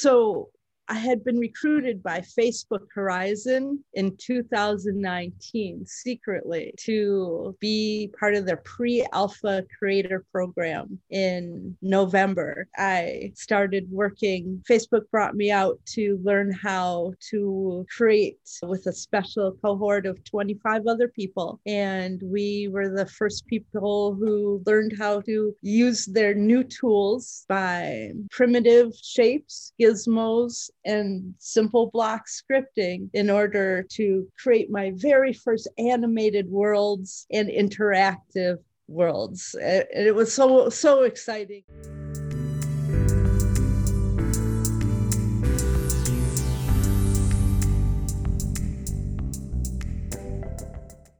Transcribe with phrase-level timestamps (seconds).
[0.00, 0.50] so
[0.90, 8.56] I had been recruited by Facebook Horizon in 2019 secretly to be part of their
[8.56, 12.66] pre alpha creator program in November.
[12.76, 19.52] I started working, Facebook brought me out to learn how to create with a special
[19.62, 21.60] cohort of 25 other people.
[21.66, 28.10] And we were the first people who learned how to use their new tools by
[28.32, 36.48] primitive shapes, gizmos, and simple block scripting in order to create my very first animated
[36.48, 38.58] worlds and interactive
[38.88, 39.54] worlds.
[39.60, 41.64] And it was so, so exciting.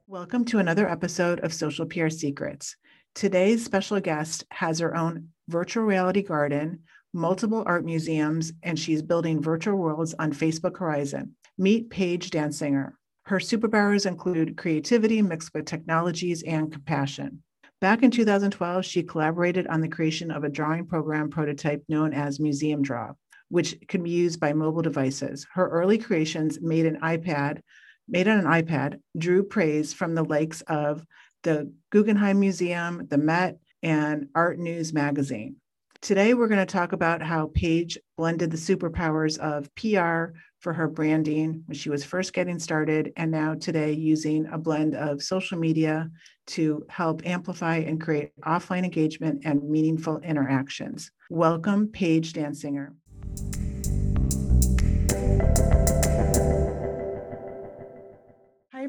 [0.07, 2.75] Welcome to another episode of Social PR Secrets.
[3.15, 6.79] Today's special guest has her own virtual reality garden
[7.13, 11.35] multiple art museums, and she's building virtual worlds on Facebook Horizon.
[11.57, 12.93] Meet Paige Dansinger.
[13.25, 17.43] Her superpowers include creativity mixed with technologies and compassion.
[17.79, 22.39] Back in 2012, she collaborated on the creation of a drawing program prototype known as
[22.39, 23.13] Museum Draw,
[23.49, 25.47] which can be used by mobile devices.
[25.53, 27.61] Her early creations made an iPad,
[28.07, 31.05] made on an iPad, drew praise from the likes of
[31.43, 35.55] the Guggenheim Museum, the Met, and Art News magazine.
[36.01, 40.87] Today, we're going to talk about how Paige blended the superpowers of PR for her
[40.87, 45.59] branding when she was first getting started, and now today using a blend of social
[45.59, 46.09] media
[46.47, 51.11] to help amplify and create offline engagement and meaningful interactions.
[51.29, 52.95] Welcome, Paige Dansinger.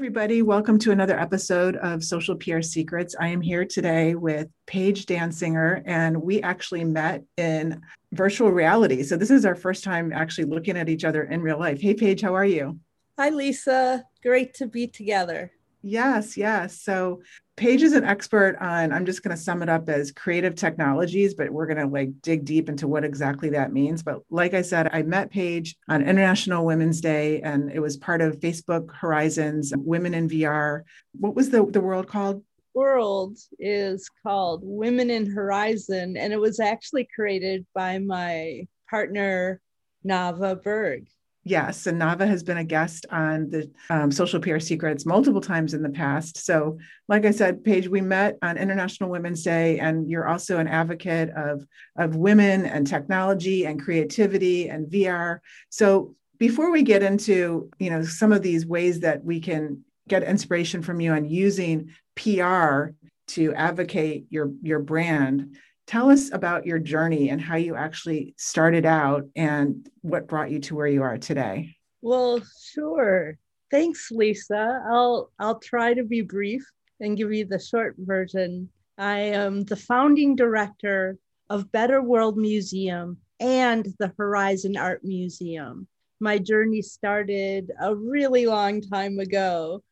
[0.03, 0.42] Everybody.
[0.42, 3.14] Welcome to another episode of Social PR Secrets.
[3.20, 9.05] I am here today with Paige Dansinger, and we actually met in virtual reality.
[9.05, 11.81] So, this is our first time actually looking at each other in real life.
[11.81, 12.81] Hey, Paige, how are you?
[13.17, 14.05] Hi, Lisa.
[14.25, 15.53] Great to be together.
[15.83, 16.81] Yes, yes.
[16.81, 17.22] So,
[17.56, 21.34] Paige is an expert on, I'm just going to sum it up as creative technologies,
[21.34, 24.03] but we're going to like dig deep into what exactly that means.
[24.03, 28.22] But like I said, I met Paige on International Women's Day and it was part
[28.22, 30.82] of Facebook Horizons Women in VR.
[31.19, 32.43] What was the, the world called?
[32.75, 39.60] World is called Women in Horizon, and it was actually created by my partner,
[40.06, 41.06] Nava Berg.
[41.44, 45.75] Yes, and Nava has been a guest on the um, Social PR Secrets multiple times
[45.75, 46.38] in the past.
[46.38, 50.69] So, like I said, Paige, we met on International Women's Day, and you're also an
[50.69, 51.66] advocate of,
[51.97, 55.41] of women and technology and creativity and VR.
[55.69, 60.22] So, before we get into you know some of these ways that we can get
[60.22, 62.91] inspiration from you on using PR
[63.28, 65.56] to advocate your your brand,
[65.92, 70.58] Tell us about your journey and how you actually started out and what brought you
[70.60, 71.76] to where you are today.
[72.00, 73.36] Well, sure.
[73.70, 74.80] Thanks, Lisa.
[74.91, 76.64] I'll I'll try to be brief
[77.00, 78.70] and give you the short version.
[78.97, 81.19] I am the founding director
[81.50, 85.86] of Better World Museum and the Horizon Art Museum.
[86.20, 89.84] My journey started a really long time ago,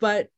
[0.00, 0.28] but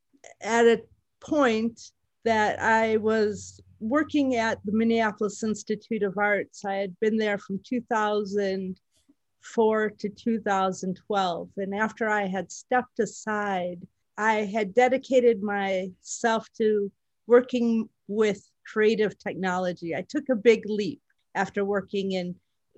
[0.40, 0.84] at a
[1.18, 1.90] point
[2.28, 6.62] that I was working at the Minneapolis Institute of Arts.
[6.62, 11.48] I had been there from 2004 to 2012.
[11.56, 13.78] And after I had stepped aside,
[14.18, 16.92] I had dedicated myself to
[17.26, 19.96] working with creative technology.
[19.96, 21.00] I took a big leap
[21.34, 22.34] after working in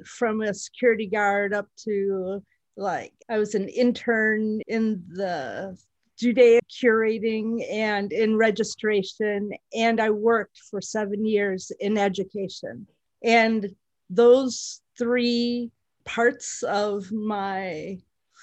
[0.07, 2.41] from a security guard up to
[2.77, 5.77] like I was an intern in the
[6.21, 9.51] Judaic curating and in registration.
[9.75, 12.87] And I worked for seven years in education.
[13.25, 13.75] And
[14.11, 15.71] those three
[16.05, 17.99] parts of my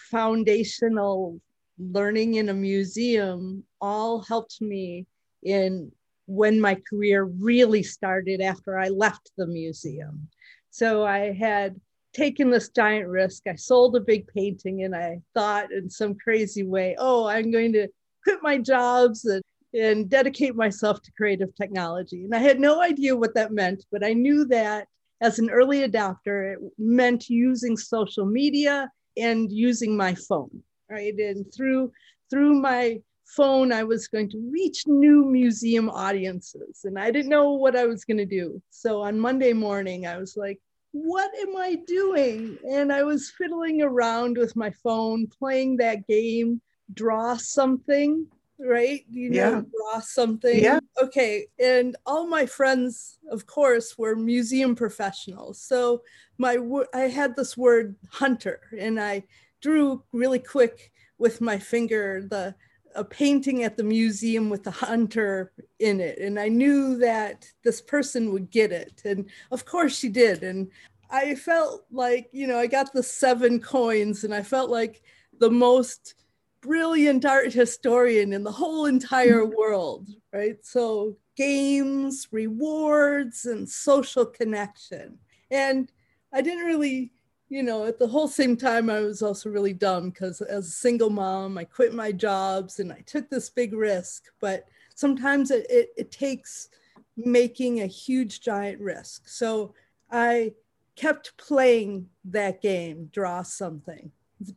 [0.09, 1.39] foundational
[1.77, 5.05] learning in a museum all helped me
[5.43, 5.91] in
[6.25, 10.27] when my career really started after I left the museum.
[10.71, 11.79] So I had
[12.17, 13.43] taken this giant risk.
[13.47, 17.71] I sold a big painting and I thought in some crazy way, oh, I'm going
[17.73, 17.87] to
[18.23, 19.43] quit my jobs and,
[19.73, 22.23] and dedicate myself to creative technology.
[22.23, 24.87] And I had no idea what that meant, but I knew that
[25.21, 31.13] as an early adopter, it meant using social media and using my phone, right?
[31.17, 31.91] And through
[32.29, 37.53] through my phone, I was going to reach new museum audiences, and I didn't know
[37.53, 38.61] what I was going to do.
[38.69, 40.59] So on Monday morning, I was like,
[40.91, 42.57] what am I doing?
[42.69, 46.61] And I was fiddling around with my phone, playing that game,
[46.93, 48.27] draw something.
[48.59, 49.05] right?
[49.11, 49.61] You know, Yeah.
[49.71, 50.63] draw something.
[50.63, 50.79] Yeah.
[50.99, 51.45] Okay.
[51.59, 55.61] And all my friends, of course, were museum professionals.
[55.61, 56.01] So
[56.39, 56.57] my
[56.91, 59.25] I had this word hunter, and I
[59.61, 62.55] drew really quick with my finger the
[62.97, 66.19] a painting at the museum with the hunter in it.
[66.19, 69.01] And i knew that this person would get it.
[69.05, 70.43] And of course she did.
[70.43, 70.69] And
[71.09, 75.01] i felt like you know i got the seven coins and i felt like
[75.39, 76.15] the most
[76.59, 80.63] brilliant art historian in the whole entire world right?
[80.65, 85.19] So games rewards and social connection.
[85.49, 85.91] And
[86.33, 87.11] i didn't really
[87.49, 90.71] you know, at the whole same time, I was also really dumb because as a
[90.71, 94.25] single mom, I quit my jobs and I took this big risk.
[94.41, 94.65] But
[94.95, 96.69] sometimes it, it, it takes
[97.15, 99.27] making a huge, giant risk.
[99.29, 99.73] So
[100.11, 100.53] I
[100.95, 104.11] kept playing that game, Draw Something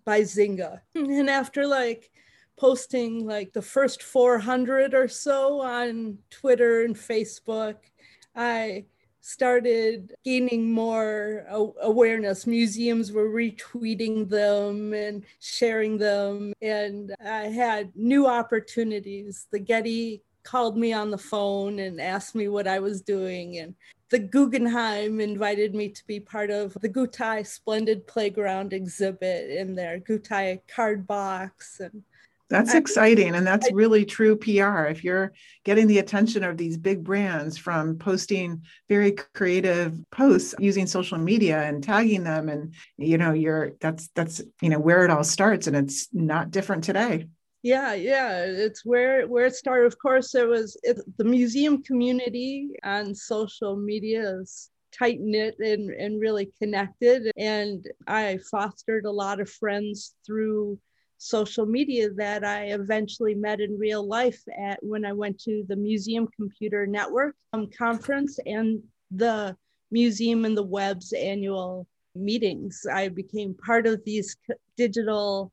[0.05, 0.81] by Zynga.
[0.95, 2.11] And after like
[2.59, 7.77] posting like the first 400 or so on Twitter and Facebook,
[8.35, 8.87] I
[9.21, 11.45] started gaining more
[11.83, 12.47] awareness.
[12.47, 19.47] Museums were retweeting them and sharing them, and I had new opportunities.
[19.51, 23.75] The Getty called me on the phone and asked me what I was doing, and
[24.09, 30.01] the Guggenheim invited me to be part of the Gutai Splendid Playground exhibit in their
[30.01, 32.03] Gutai card box and
[32.51, 33.35] that's exciting.
[33.35, 34.87] And that's really true PR.
[34.87, 35.33] If you're
[35.65, 41.63] getting the attention of these big brands from posting very creative posts using social media
[41.63, 45.69] and tagging them, and you know, you're that's that's you know where it all starts.
[45.69, 47.29] And it's not different today.
[47.63, 49.87] Yeah, yeah, it's where where it started.
[49.87, 55.91] Of course, it was it, the museum community on social media is tight knit and,
[55.91, 57.31] and really connected.
[57.37, 60.79] And I fostered a lot of friends through
[61.21, 65.77] social media that I eventually met in real life at when I went to the
[65.77, 69.55] Museum Computer Network um, conference and the
[69.91, 72.87] Museum and the Web's annual meetings.
[72.91, 74.35] I became part of these
[74.79, 75.53] digital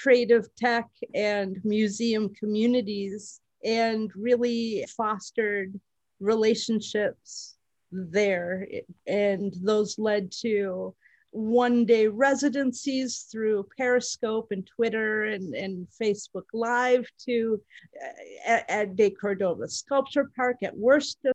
[0.00, 5.74] creative tech and museum communities and really fostered
[6.20, 7.56] relationships
[7.90, 8.68] there.
[9.08, 10.94] And those led to
[11.30, 17.60] one day residencies through Periscope and Twitter and, and Facebook Live to
[18.02, 21.32] uh, at, at deCordova Sculpture Park, at Worcester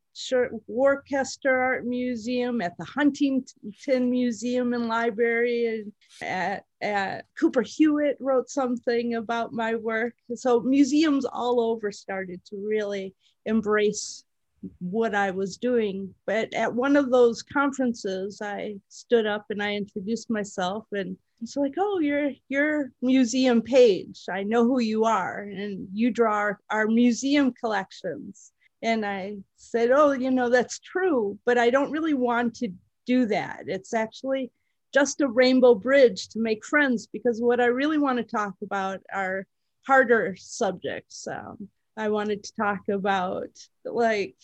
[0.67, 5.65] Worcester Art Museum, at the Huntington Museum and Library,
[6.21, 10.13] and at, at Cooper Hewitt wrote something about my work.
[10.35, 14.23] So museums all over started to really embrace
[14.79, 16.13] what I was doing.
[16.25, 21.57] But at one of those conferences, I stood up and I introduced myself and it's
[21.57, 24.23] like, oh, you're you're museum Paige.
[24.31, 28.53] I know who you are, and you draw our, our museum collections.
[28.81, 32.69] And I said, oh, you know, that's true, but I don't really want to
[33.05, 33.63] do that.
[33.67, 34.51] It's actually
[34.93, 39.01] just a rainbow bridge to make friends because what I really want to talk about
[39.13, 39.45] are
[39.85, 41.27] harder subjects.
[41.27, 41.67] Um,
[41.97, 43.49] I wanted to talk about
[43.85, 44.35] like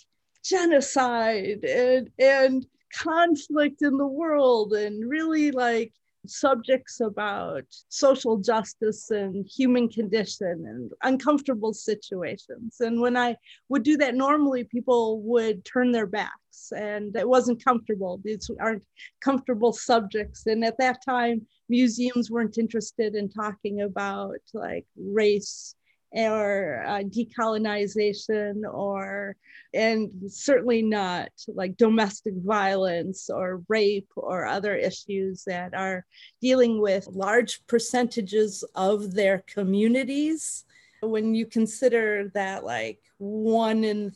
[0.49, 5.93] genocide and and conflict in the world and really like
[6.27, 12.77] subjects about social justice and human condition and uncomfortable situations.
[12.81, 13.35] And when I
[13.69, 18.19] would do that normally, people would turn their backs and it wasn't comfortable.
[18.23, 18.83] These aren't
[19.21, 20.45] comfortable subjects.
[20.45, 25.75] And at that time, museums weren't interested in talking about like race
[26.11, 29.35] or uh, decolonization or
[29.73, 36.05] and certainly not like domestic violence or rape or other issues that are
[36.41, 40.65] dealing with large percentages of their communities
[41.01, 44.11] when you consider that like one in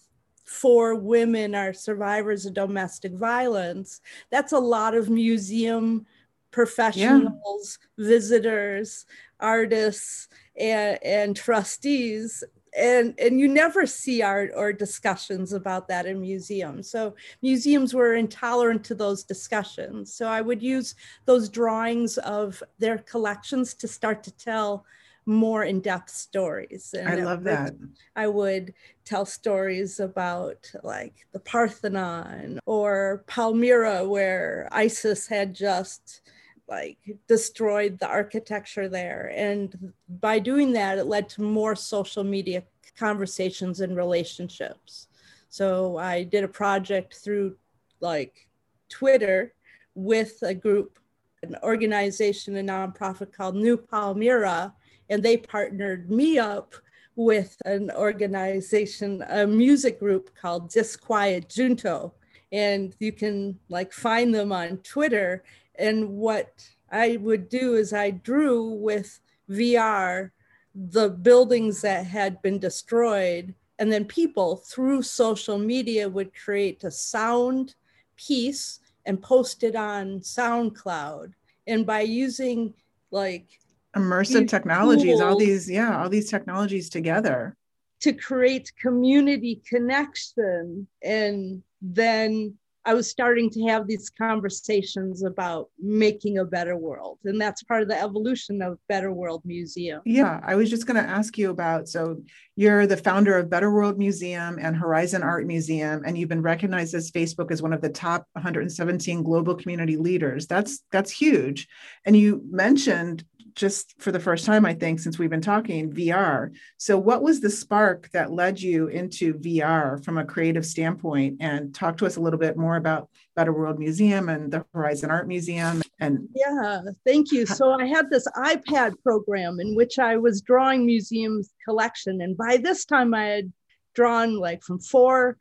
[0.45, 6.05] four women are survivors of domestic violence that's a lot of museum
[6.51, 8.05] professionals yeah.
[8.05, 9.05] visitors
[9.39, 12.43] artists and, and trustees
[12.77, 16.89] and and you never see art or discussions about that in museums.
[16.89, 20.13] So museums were intolerant to those discussions.
[20.13, 20.95] So i would use
[21.25, 24.85] those drawings of their collections to start to tell
[25.25, 26.93] more in-depth stories.
[26.97, 27.73] And i love that.
[28.15, 28.73] I would
[29.05, 36.21] tell stories about like the parthenon or palmyra where isis had just
[36.67, 39.31] like destroyed the architecture there.
[39.35, 42.63] And by doing that, it led to more social media
[42.97, 45.07] conversations and relationships.
[45.49, 47.57] So I did a project through
[47.99, 48.47] like
[48.89, 49.53] Twitter
[49.95, 50.99] with a group,
[51.43, 54.73] an organization, a nonprofit called New Palmyra,
[55.09, 56.73] and they partnered me up
[57.15, 62.13] with an organization, a music group called Disquiet Junto.
[62.51, 65.43] And you can like find them on Twitter.
[65.75, 70.31] And what I would do is I drew with VR
[70.75, 73.53] the buildings that had been destroyed.
[73.79, 77.75] And then people through social media would create a sound
[78.15, 81.33] piece and post it on SoundCloud.
[81.67, 82.73] And by using
[83.11, 83.59] like
[83.95, 87.55] immersive technologies, all these, yeah, all these technologies together
[88.01, 92.53] to create community connection and then
[92.85, 97.19] I was starting to have these conversations about making a better world.
[97.23, 100.01] And that's part of the evolution of Better World Museum.
[100.05, 102.21] Yeah, I was just going to ask you about so
[102.55, 106.93] you're the founder of Better World Museum and Horizon Art Museum, and you've been recognized
[106.93, 110.45] as Facebook as one of the top 117 global community leaders.
[110.45, 111.67] That's that's huge.
[112.05, 113.23] And you mentioned
[113.55, 116.51] just for the first time, I think, since we've been talking, VR.
[116.77, 121.37] So, what was the spark that led you into VR from a creative standpoint?
[121.39, 125.11] And talk to us a little bit more about Better World Museum and the Horizon
[125.11, 125.81] Art Museum.
[125.99, 127.45] And yeah, thank you.
[127.45, 132.57] So, I had this iPad program in which I was drawing museums collection, and by
[132.57, 133.53] this time, I had
[133.95, 135.37] drawn like from four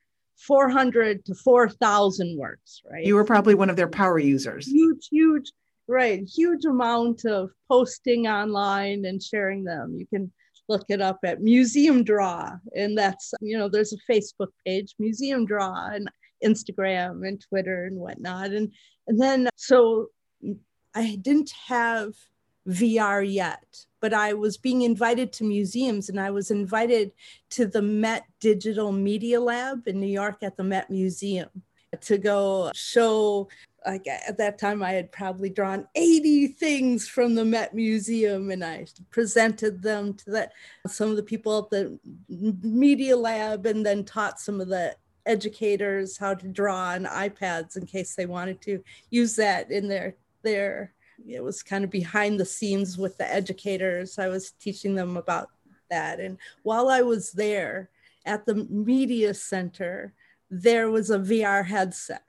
[0.47, 3.05] 400 to 4,000 works, right?
[3.05, 4.67] You were probably one of their power users.
[4.67, 5.53] Huge, huge
[5.89, 9.97] right huge amount of posting online and sharing them.
[9.99, 10.33] You can
[10.69, 15.45] look it up at museum draw and that's you know there's a facebook page museum
[15.45, 16.09] draw and
[16.45, 18.51] instagram and twitter and whatnot.
[18.51, 18.73] And
[19.07, 20.09] and then so
[20.95, 22.13] i didn't have
[22.69, 27.11] vr yet but i was being invited to museums and i was invited
[27.51, 31.49] to the met digital media lab in new york at the met museum
[32.01, 33.49] to go show
[33.85, 38.65] like at that time I had probably drawn 80 things from the Met Museum and
[38.65, 40.53] I presented them to that
[40.87, 41.99] some of the people at the
[42.63, 44.97] media lab and then taught some of the
[45.27, 50.17] educators how to draw on iPads in case they wanted to use that in their
[50.43, 50.93] their
[51.29, 54.19] it was kind of behind the scenes with the educators.
[54.19, 55.49] I was teaching them about
[55.91, 57.91] that and while I was there
[58.25, 60.15] at the media center
[60.53, 62.23] there was a VR headset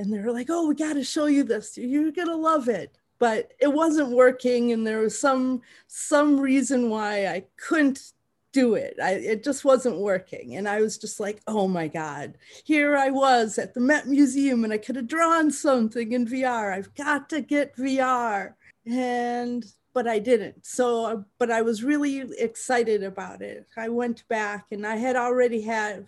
[0.00, 1.76] and they were like, "Oh, we got to show you this.
[1.76, 7.26] You're gonna love it." But it wasn't working, and there was some some reason why
[7.26, 8.12] I couldn't
[8.52, 8.96] do it.
[9.02, 13.10] I, it just wasn't working, and I was just like, "Oh my God!" Here I
[13.10, 16.72] was at the Met Museum, and I could have drawn something in VR.
[16.72, 18.54] I've got to get VR,
[18.86, 20.64] and but I didn't.
[20.64, 23.66] So, but I was really excited about it.
[23.76, 26.06] I went back, and I had already had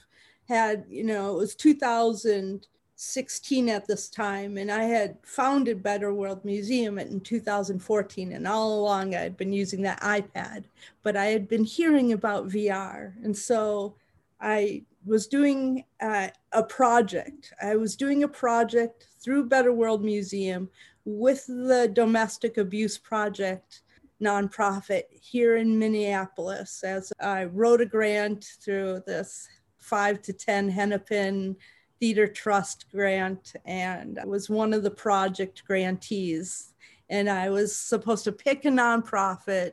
[0.49, 6.45] had you know it was 2016 at this time, and I had founded Better World
[6.45, 8.33] Museum in 2014.
[8.33, 10.65] And all along, I had been using that iPad,
[11.03, 13.13] but I had been hearing about VR.
[13.25, 13.95] And so
[14.41, 17.53] I was doing uh, a project.
[17.61, 20.71] I was doing a project through Better World Museum
[21.05, 23.83] with the Domestic Abuse Project
[24.23, 29.49] nonprofit here in Minneapolis as I wrote a grant through this
[29.83, 31.57] five to 10 Hennepin
[32.01, 36.73] Theater Trust grant and I was one of the project grantees.
[37.09, 39.73] And I was supposed to pick a nonprofit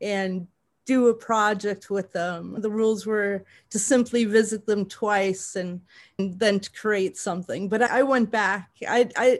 [0.00, 0.46] and
[0.86, 2.56] do a project with them.
[2.60, 5.82] The rules were to simply visit them twice and,
[6.18, 7.68] and then to create something.
[7.68, 8.70] But I went back.
[8.88, 9.38] I, I,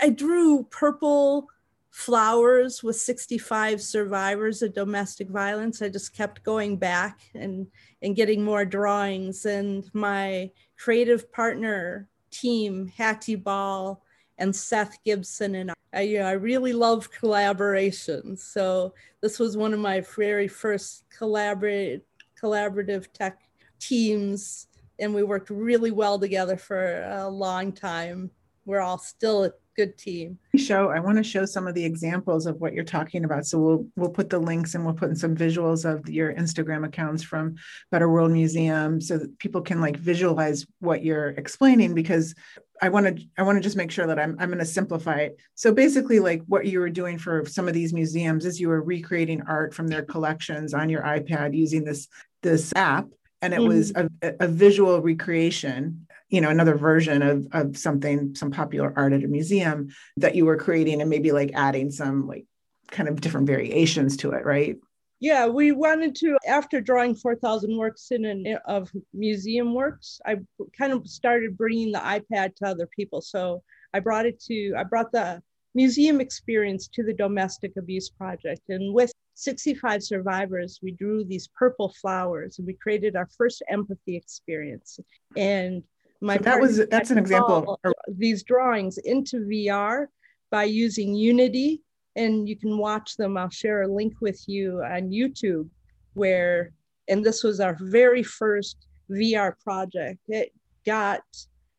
[0.00, 1.48] I drew purple
[1.96, 5.80] flowers with 65 survivors of domestic violence.
[5.80, 7.68] I just kept going back and,
[8.02, 9.46] and getting more drawings.
[9.46, 14.02] And my creative partner team, Hattie Ball
[14.36, 15.54] and Seth Gibson.
[15.54, 18.36] And I, you know, I really love collaboration.
[18.36, 22.04] So this was one of my very first collaborate,
[22.38, 23.40] collaborative tech
[23.80, 24.66] teams.
[24.98, 28.30] And we worked really well together for a long time.
[28.66, 30.38] We're all still good team.
[30.56, 33.46] Show I want to show some of the examples of what you're talking about.
[33.46, 36.86] So we'll we'll put the links and we'll put in some visuals of your Instagram
[36.86, 37.56] accounts from
[37.90, 42.34] Better World Museum so that people can like visualize what you're explaining because
[42.80, 45.20] I want to I want to just make sure that I'm I'm going to simplify
[45.20, 45.36] it.
[45.54, 48.82] So basically like what you were doing for some of these museums is you were
[48.82, 52.08] recreating art from their collections on your iPad using this
[52.42, 53.06] this app
[53.42, 53.68] and it mm-hmm.
[53.68, 54.08] was a,
[54.40, 59.28] a, visual recreation you know another version of of something some popular art at a
[59.28, 62.46] museum that you were creating and maybe like adding some like
[62.90, 64.76] kind of different variations to it right?
[65.20, 70.36] Yeah we wanted to after drawing 4000 works in an of museum works i
[70.78, 73.20] kind of started bringing the ipad to other people.
[73.20, 73.62] So
[73.94, 75.42] i brought it to i brought the
[75.76, 78.62] museum experience to the domestic abuse project.
[78.70, 84.16] And with 65 survivors, we drew these purple flowers and we created our first empathy
[84.16, 84.98] experience.
[85.36, 85.82] And
[86.20, 90.06] my so that was that's an example of these drawings into VR
[90.50, 91.82] by using Unity.
[92.16, 93.36] And you can watch them.
[93.36, 95.68] I'll share a link with you on YouTube
[96.14, 96.72] where,
[97.08, 100.18] and this was our very first VR project.
[100.28, 100.52] It
[100.86, 101.22] got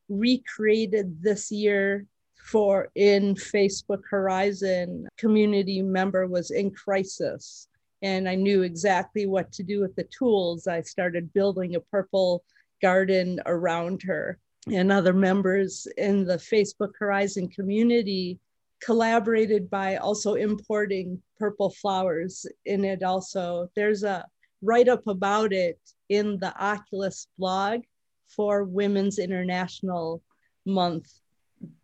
[0.08, 7.68] recreated this year for in Facebook Horizon community member was in crisis.
[8.00, 10.66] And I knew exactly what to do with the tools.
[10.66, 12.44] I started building a purple
[12.80, 14.38] garden around her.
[14.70, 18.38] And other members in the Facebook Horizon community
[18.80, 23.70] collaborated by also importing purple flowers in it also.
[23.74, 24.26] There's a
[24.62, 27.82] write up about it in the Oculus blog
[28.28, 30.22] for Women's International
[30.66, 31.08] Month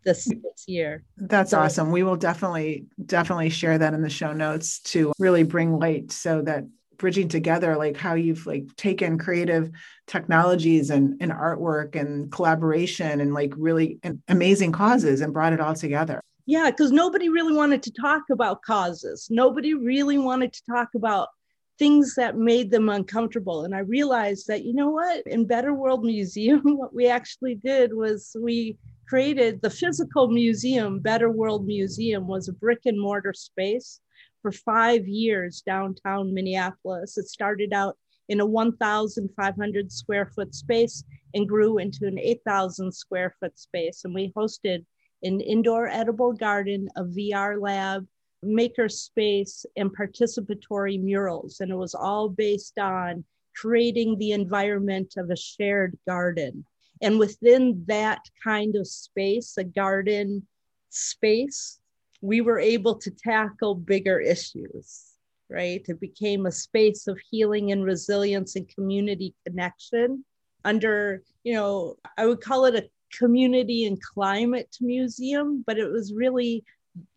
[0.03, 1.03] this, this year.
[1.17, 1.91] That's so, awesome.
[1.91, 6.41] We will definitely, definitely share that in the show notes to really bring light so
[6.43, 6.65] that
[6.97, 9.71] bridging together like how you've like taken creative
[10.07, 15.73] technologies and, and artwork and collaboration and like really amazing causes and brought it all
[15.73, 16.21] together.
[16.45, 19.27] Yeah because nobody really wanted to talk about causes.
[19.29, 21.29] Nobody really wanted to talk about
[21.77, 23.65] things that made them uncomfortable.
[23.65, 27.93] And I realized that, you know what, in Better World Museum, what we actually did
[27.93, 33.99] was we created the physical museum, Better World Museum, was a brick and mortar space
[34.45, 37.17] for five years downtown Minneapolis.
[37.17, 37.97] It started out
[38.29, 44.05] in a 1,500 square foot space and grew into an 8,000 square foot space.
[44.05, 44.85] And we hosted
[45.23, 48.05] an indoor edible garden, a VR lab,
[48.43, 51.59] maker space and participatory murals.
[51.59, 53.23] And it was all based on
[53.55, 56.63] creating the environment of a shared garden.
[57.01, 60.45] And within that kind of space, a garden
[60.91, 61.79] space,
[62.21, 65.03] we were able to tackle bigger issues,
[65.49, 65.81] right?
[65.87, 70.25] It became a space of healing and resilience and community connection
[70.63, 76.13] under, you know, I would call it a community and climate museum, but it was
[76.13, 76.63] really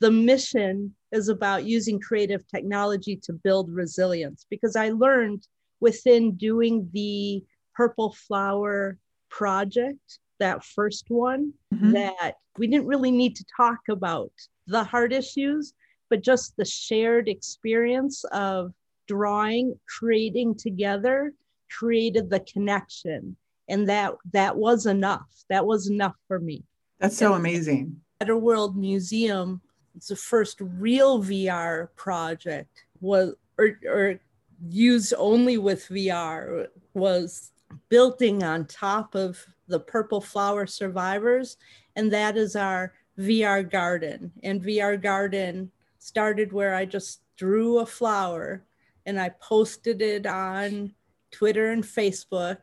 [0.01, 5.47] the mission is about using creative technology to build resilience because I learned
[5.81, 7.43] within doing the
[7.75, 8.99] purple flower
[9.31, 11.93] project, that first one, mm-hmm.
[11.93, 14.33] that we didn't really need to talk about
[14.69, 15.75] the hard issues,
[16.11, 18.73] but just the shared experience of
[19.07, 21.33] drawing, creating together,
[21.71, 23.37] created the connection.
[23.69, 25.29] And that that was enough.
[25.51, 26.65] That was enough for me.
[27.01, 28.01] That's so and amazing.
[28.21, 29.61] Better World Museum
[29.99, 34.21] it's the first real VR project was or, or
[34.69, 37.51] used only with VR was
[37.89, 41.57] building on top of the purple flower survivors
[41.97, 47.87] and that is our VR garden and VR garden started where I just drew a
[47.87, 48.65] flower
[49.07, 50.95] and I posted it on
[51.31, 52.59] Twitter and Facebook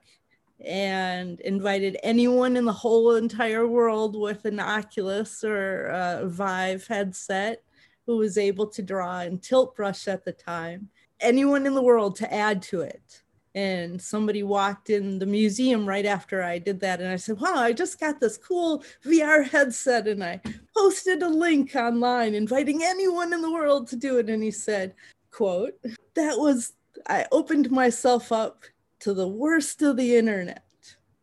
[0.64, 7.62] and invited anyone in the whole entire world with an Oculus or a Vive headset
[8.06, 10.90] who was able to draw in tilt brush at the time,
[11.20, 13.24] anyone in the world to add to it.
[13.56, 17.00] And somebody walked in the museum right after I did that.
[17.00, 20.08] And I said, Wow, I just got this cool VR headset.
[20.08, 20.42] And I
[20.76, 24.30] posted a link online inviting anyone in the world to do it.
[24.30, 24.94] And he said,
[25.36, 25.74] quote,
[26.14, 26.74] that was,
[27.08, 28.64] I opened myself up
[29.00, 30.64] to the worst of the internet.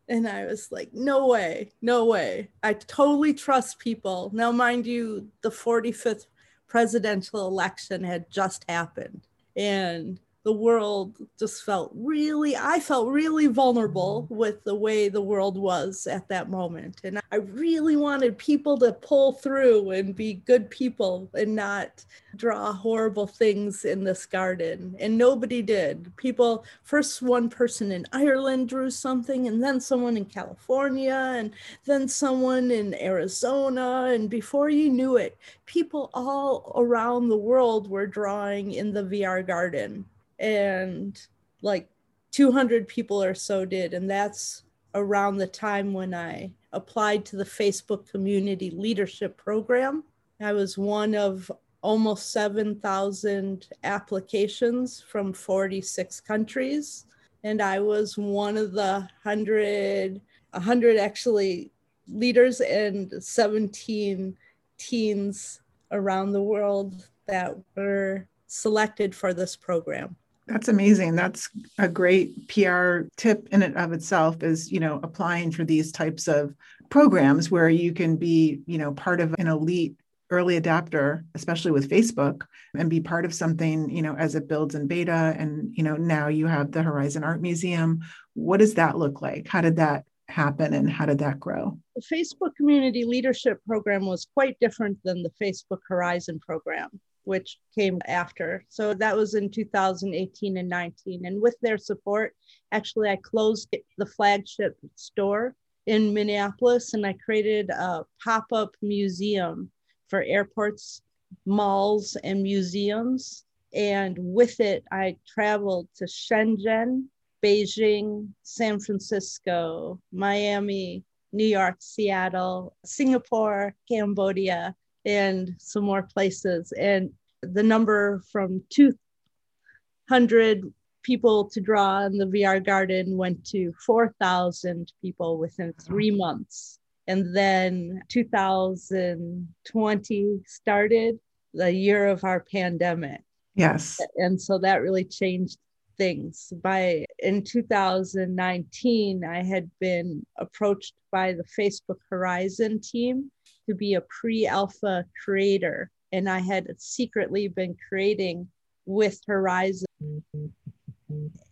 [0.09, 2.51] And I was like, no way, no way.
[2.63, 4.31] I totally trust people.
[4.35, 6.27] Now, mind you, the 45th
[6.69, 9.27] presidential election had just happened.
[9.57, 14.37] And the world just felt really, I felt really vulnerable mm-hmm.
[14.37, 17.01] with the way the world was at that moment.
[17.05, 22.73] And I really wanted people to pull through and be good people and not draw
[22.73, 24.97] horrible things in this garden.
[24.99, 26.15] And nobody did.
[26.17, 31.53] People, first one person in Ireland drew something, and then someone in California, and
[31.85, 34.07] then someone in Arizona.
[34.13, 39.47] And before you knew it, people all around the world were drawing in the VR
[39.47, 40.05] garden
[40.39, 41.21] and
[41.63, 41.89] like
[42.33, 43.95] 200 people or so did.
[43.95, 44.65] And that's
[44.95, 50.05] around the time when I applied to the Facebook Community Leadership Program.
[50.41, 51.51] I was one of
[51.83, 57.07] almost 7,000 applications from 46 countries.
[57.45, 61.71] And I was one of the 100, 100 actually
[62.09, 64.37] leaders and 17
[64.79, 70.17] teens around the world that were selected for this program.
[70.53, 71.17] That's amazing.
[71.17, 75.93] That's a great PR tip in and of itself is, you know, applying for these
[75.93, 76.55] types of
[76.91, 79.97] programs where you can be, you know, part of an elite
[80.29, 82.43] early adapter, especially with Facebook,
[82.77, 85.35] and be part of something, you know, as it builds in beta.
[85.39, 88.01] And, you know, now you have the Horizon Art Museum.
[88.35, 89.49] What does that look like?
[89.49, 91.79] How did that happen and how did that grow?
[91.97, 98.01] The Facebook Community Leadership Program was quite different than the Facebook Horizon program which came
[98.07, 98.65] after.
[98.69, 101.27] So that was in 2018 and 19.
[101.27, 102.35] And with their support,
[102.71, 105.55] actually, I closed the flagship store
[105.87, 109.71] in Minneapolis and I created a pop up museum
[110.09, 111.03] for airports,
[111.47, 113.45] malls, and museums.
[113.75, 117.07] And with it, I traveled to Shenzhen,
[117.43, 126.73] Beijing, San Francisco, Miami, New York, Seattle, Singapore, Cambodia, and some more places.
[126.73, 127.11] And
[127.43, 135.39] the number from 200 people to draw in the VR garden went to 4,000 people
[135.39, 136.79] within three months.
[137.09, 141.19] And then 2020 started,
[141.55, 143.21] the year of our pandemic.
[143.55, 144.01] Yes.
[144.17, 145.59] And so that really changed
[145.99, 146.51] things.
[146.63, 153.31] By in 2019, I had been approached by the Facebook Horizon team
[153.69, 155.91] to be a pre alpha creator.
[156.13, 158.49] And I had secretly been creating
[158.87, 159.87] with Horizon.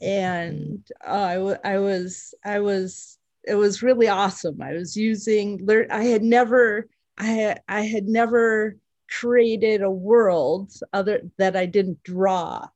[0.00, 4.60] And uh, I, w- I was, I was, it was really awesome.
[4.60, 8.76] I was using, I had never, I had, I had never
[9.10, 12.66] created a world other that I didn't draw.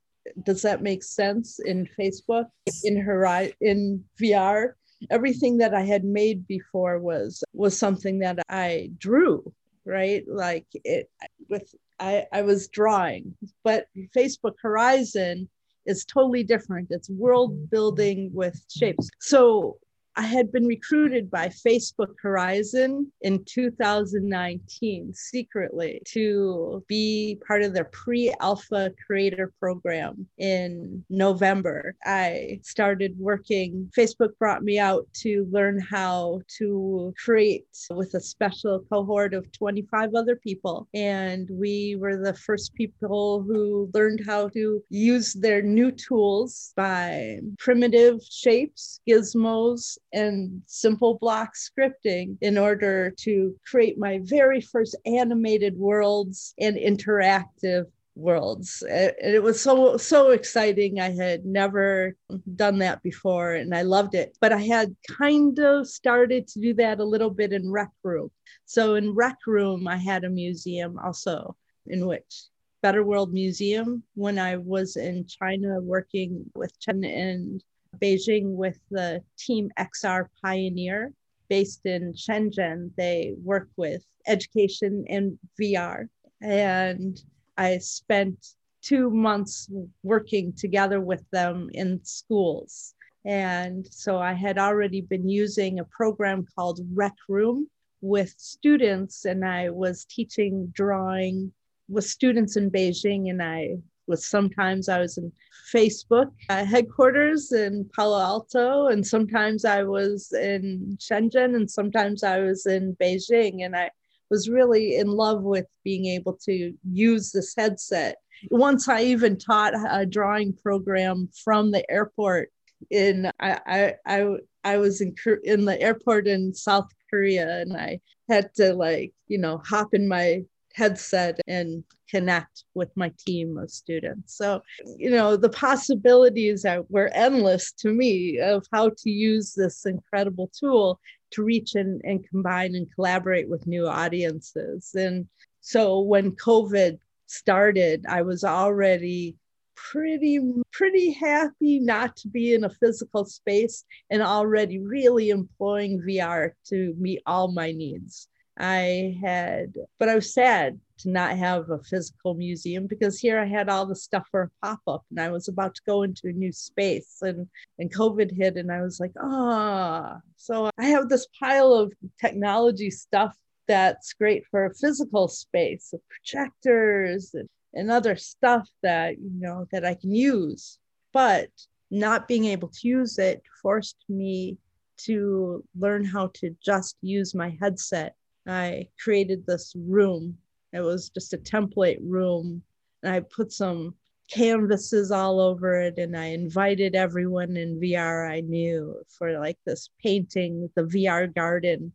[0.44, 2.46] Does that make sense in Facebook,
[2.82, 4.72] in Horizon, in VR?
[5.10, 9.52] Everything that I had made before was was something that I drew,
[9.84, 10.24] right?
[10.28, 11.10] Like it
[11.48, 13.86] with I, I was drawing, but
[14.16, 15.48] Facebook Horizon
[15.86, 16.88] is totally different.
[16.90, 19.08] It's world building with shapes.
[19.20, 19.78] So
[20.16, 27.86] I had been recruited by Facebook Horizon in 2019 secretly to be part of their
[27.86, 31.96] pre alpha creator program in November.
[32.04, 38.84] I started working, Facebook brought me out to learn how to create with a special
[38.90, 40.86] cohort of 25 other people.
[40.94, 47.40] And we were the first people who learned how to use their new tools by
[47.58, 55.76] primitive shapes, gizmos, and simple block scripting in order to create my very first animated
[55.76, 58.82] worlds and interactive worlds.
[58.88, 61.00] And it was so so exciting.
[61.00, 62.16] I had never
[62.54, 64.36] done that before and i loved it.
[64.40, 68.30] But i had kind of started to do that a little bit in rec room.
[68.66, 72.44] So in rec room i had a museum also in which
[72.82, 77.62] better world museum when i was in china working with chen and
[78.00, 81.12] Beijing with the Team XR Pioneer
[81.48, 82.90] based in Shenzhen.
[82.96, 86.08] They work with education and VR.
[86.40, 87.20] And
[87.56, 89.70] I spent two months
[90.02, 92.94] working together with them in schools.
[93.24, 97.68] And so I had already been using a program called Rec Room
[98.02, 101.52] with students, and I was teaching drawing
[101.88, 105.32] with students in Beijing, and I was sometimes I was in
[105.74, 112.40] Facebook uh, headquarters in Palo Alto, and sometimes I was in Shenzhen, and sometimes I
[112.40, 113.64] was in Beijing.
[113.64, 113.90] And I
[114.30, 118.16] was really in love with being able to use this headset.
[118.50, 122.50] Once I even taught a drawing program from the airport
[122.90, 125.14] in I I I, I was in
[125.44, 130.08] in the airport in South Korea, and I had to like you know hop in
[130.08, 134.36] my headset and connect with my team of students.
[134.36, 134.60] So,
[134.96, 140.50] you know, the possibilities are, were endless to me of how to use this incredible
[140.58, 144.90] tool to reach and, and combine and collaborate with new audiences.
[144.94, 145.26] And
[145.60, 149.36] so when COVID started, I was already
[149.76, 150.38] pretty
[150.72, 156.94] pretty happy not to be in a physical space and already really employing VR to
[156.96, 158.28] meet all my needs.
[158.56, 163.46] I had, but I was sad to not have a physical museum because here I
[163.46, 166.28] had all the stuff for a pop up and I was about to go into
[166.28, 170.20] a new space and, and COVID hit and I was like, ah, oh.
[170.36, 173.36] so I have this pile of technology stuff
[173.66, 179.66] that's great for a physical space of projectors and, and other stuff that, you know,
[179.72, 180.78] that I can use.
[181.12, 181.48] But
[181.90, 184.58] not being able to use it forced me
[184.96, 188.14] to learn how to just use my headset
[188.46, 190.36] I created this room.
[190.72, 192.62] It was just a template room.
[193.02, 193.94] And I put some
[194.30, 199.90] canvases all over it and I invited everyone in VR I knew for like this
[200.02, 201.92] painting, the VR garden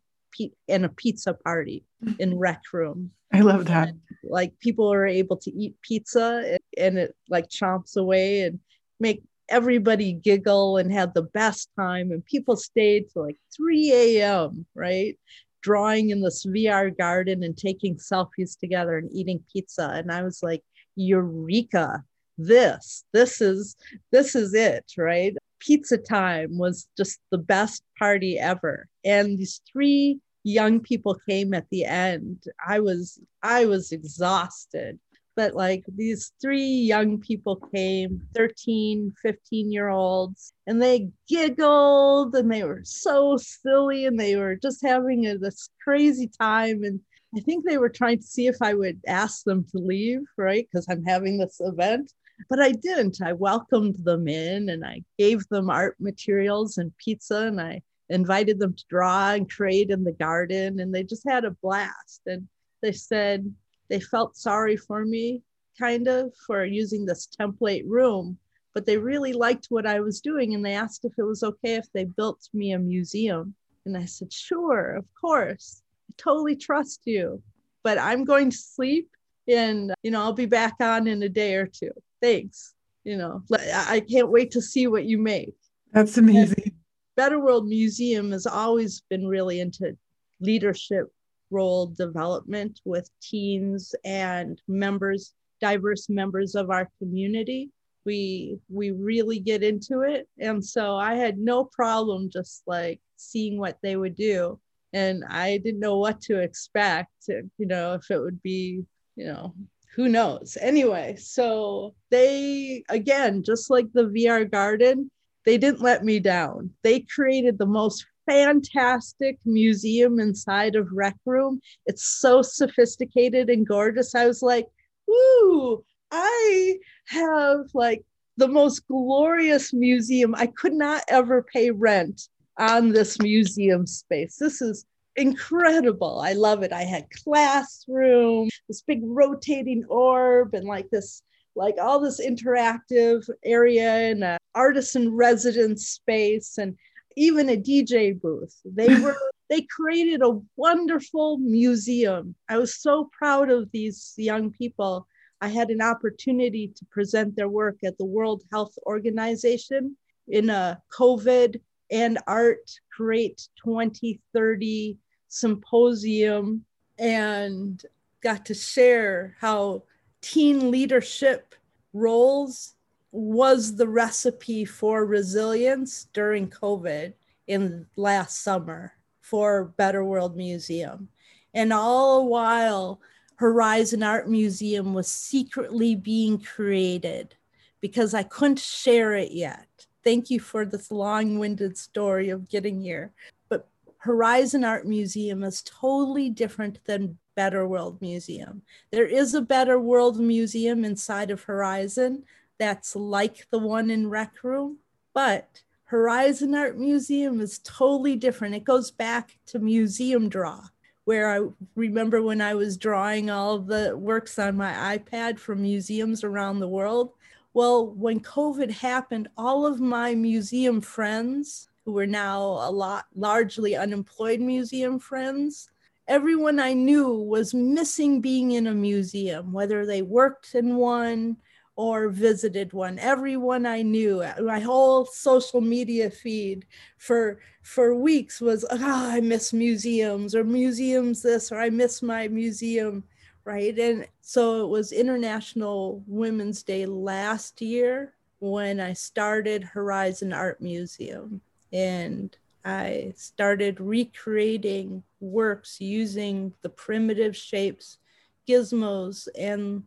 [0.67, 1.83] and a pizza party
[2.19, 3.11] in rec room.
[3.33, 3.89] I love that.
[3.89, 8.59] And, like people are able to eat pizza and, and it like chomps away and
[8.99, 14.65] make everybody giggle and had the best time and people stayed till like 3 a.m
[14.75, 15.17] right
[15.61, 19.91] drawing in this vr garden and taking selfies together and eating pizza.
[19.93, 20.63] And i was like
[20.95, 22.03] eureka
[22.39, 23.75] this this is
[24.11, 25.35] this is it right?
[25.59, 28.87] Pizza time was just the best party ever.
[29.03, 32.45] And these three young people came at the end.
[32.65, 34.99] I was i was exhausted
[35.39, 42.51] but like these three young people came 13 15 year olds and they giggled and
[42.51, 46.99] they were so silly and they were just having a, this crazy time and
[47.37, 50.67] i think they were trying to see if i would ask them to leave right
[50.69, 52.11] because i'm having this event
[52.49, 53.21] but I didn't.
[53.21, 58.59] I welcomed them in and I gave them art materials and pizza and I invited
[58.59, 62.21] them to draw and create in the garden and they just had a blast.
[62.25, 62.47] And
[62.81, 63.53] they said
[63.89, 65.41] they felt sorry for me,
[65.77, 68.37] kind of, for using this template room,
[68.73, 71.75] but they really liked what I was doing and they asked if it was okay
[71.75, 73.55] if they built me a museum.
[73.85, 75.81] And I said, sure, of course.
[76.09, 77.41] I totally trust you,
[77.83, 79.09] but I'm going to sleep
[79.49, 82.73] and you know i'll be back on in a day or two thanks
[83.03, 85.55] you know i can't wait to see what you make
[85.91, 86.73] that's amazing and
[87.15, 89.97] better world museum has always been really into
[90.39, 91.07] leadership
[91.51, 97.69] role development with teens and members diverse members of our community.
[98.05, 100.27] We we really get into it.
[100.39, 104.59] And so i had no problem just like seeing what they would do.
[104.93, 108.83] And i didn't know what to expect you know if it would be
[109.15, 109.53] you know
[109.95, 110.57] who knows?
[110.59, 115.11] Anyway so they again just like the vr garden
[115.45, 116.71] they didn't let me down.
[116.83, 124.13] They created the most fantastic museum inside of rec room it's so sophisticated and gorgeous
[124.13, 124.67] i was like
[125.09, 128.03] ooh i have like
[128.37, 134.61] the most glorious museum i could not ever pay rent on this museum space this
[134.61, 134.85] is
[135.19, 136.21] incredible.
[136.21, 136.73] I love it.
[136.73, 141.21] I had classroom, this big rotating orb, and like this,
[141.55, 146.77] like all this interactive area and an artisan residence space, and
[147.19, 148.55] even a DJ booth.
[148.63, 149.17] They were
[149.49, 152.33] they created a wonderful museum.
[152.47, 155.05] I was so proud of these young people.
[155.41, 159.97] I had an opportunity to present their work at the World Health Organization
[160.29, 161.59] in a COVID
[161.91, 166.63] and Art Create 2030 symposium
[166.97, 167.83] and
[168.21, 169.83] got to share how
[170.21, 171.55] teen leadership
[171.91, 172.75] roles
[173.11, 177.13] was the recipe for resilience during COVID
[177.47, 181.09] in last summer for Better World Museum.
[181.53, 183.01] And all the while
[183.35, 187.35] Horizon Art Museum was secretly being created
[187.81, 189.67] because I couldn't share it yet.
[190.03, 193.11] Thank you for this long winded story of getting here.
[193.47, 193.67] But
[193.97, 198.61] Horizon Art Museum is totally different than Better World Museum.
[198.91, 202.23] There is a Better World Museum inside of Horizon
[202.59, 204.77] that's like the one in Rec Room,
[205.13, 208.53] but Horizon Art Museum is totally different.
[208.53, 210.61] It goes back to Museum Draw,
[211.05, 216.23] where I remember when I was drawing all the works on my iPad from museums
[216.23, 217.13] around the world.
[217.55, 223.75] Well, when COVID happened, all of my museum friends who were now a lot largely
[223.75, 225.71] unemployed museum friends.
[226.07, 231.37] Everyone I knew was missing being in a museum, whether they worked in one
[231.79, 232.99] or visited one.
[232.99, 236.65] Everyone I knew, uh, my whole social media feed
[236.97, 242.27] for for weeks was, oh, I miss museums or museums this or I miss my
[242.27, 243.05] museum,
[243.45, 243.79] right?
[243.79, 251.39] And so it was International Women's Day last year when I started Horizon Art Museum
[251.71, 257.99] and I started recreating works using the primitive shapes,
[258.45, 259.83] gizmos, and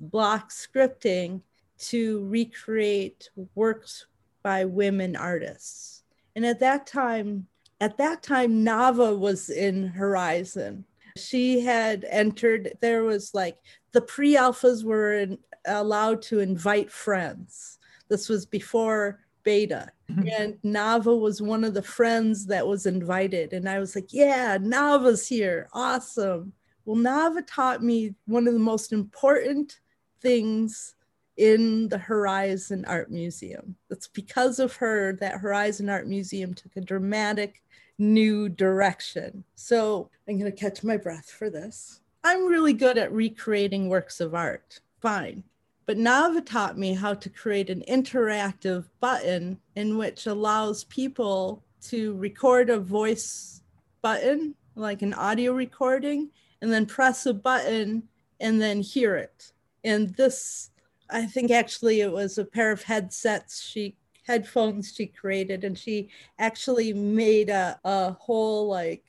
[0.00, 1.42] block scripting
[1.78, 4.06] to recreate works
[4.42, 6.02] by women artists.
[6.36, 7.46] And at that time,
[7.80, 10.84] at that time, Nava was in Horizon.
[11.16, 13.56] She had entered, there was like
[13.92, 17.78] the pre alphas were in, allowed to invite friends.
[18.08, 20.28] This was before beta mm-hmm.
[20.28, 23.52] and Nava was one of the friends that was invited.
[23.52, 25.68] And I was like, yeah, Nava's here.
[25.72, 26.52] Awesome.
[26.84, 29.80] Well, Nava taught me one of the most important
[30.20, 30.94] things
[31.36, 33.76] in the Horizon Art Museum.
[33.90, 37.62] It's because of her that Horizon Art Museum took a dramatic
[37.98, 39.44] new direction.
[39.54, 42.00] So I'm going to catch my breath for this.
[42.24, 44.80] I'm really good at recreating works of art.
[45.00, 45.44] Fine.
[45.86, 52.14] But Nava taught me how to create an interactive button in which allows people to
[52.16, 53.62] record a voice
[54.02, 58.02] button, like an audio recording, and then press a button
[58.40, 59.52] and then hear it.
[59.84, 60.70] And this,
[61.10, 66.10] I think actually it was a pair of headsets she headphones she created and she
[66.38, 69.02] actually made a, a whole like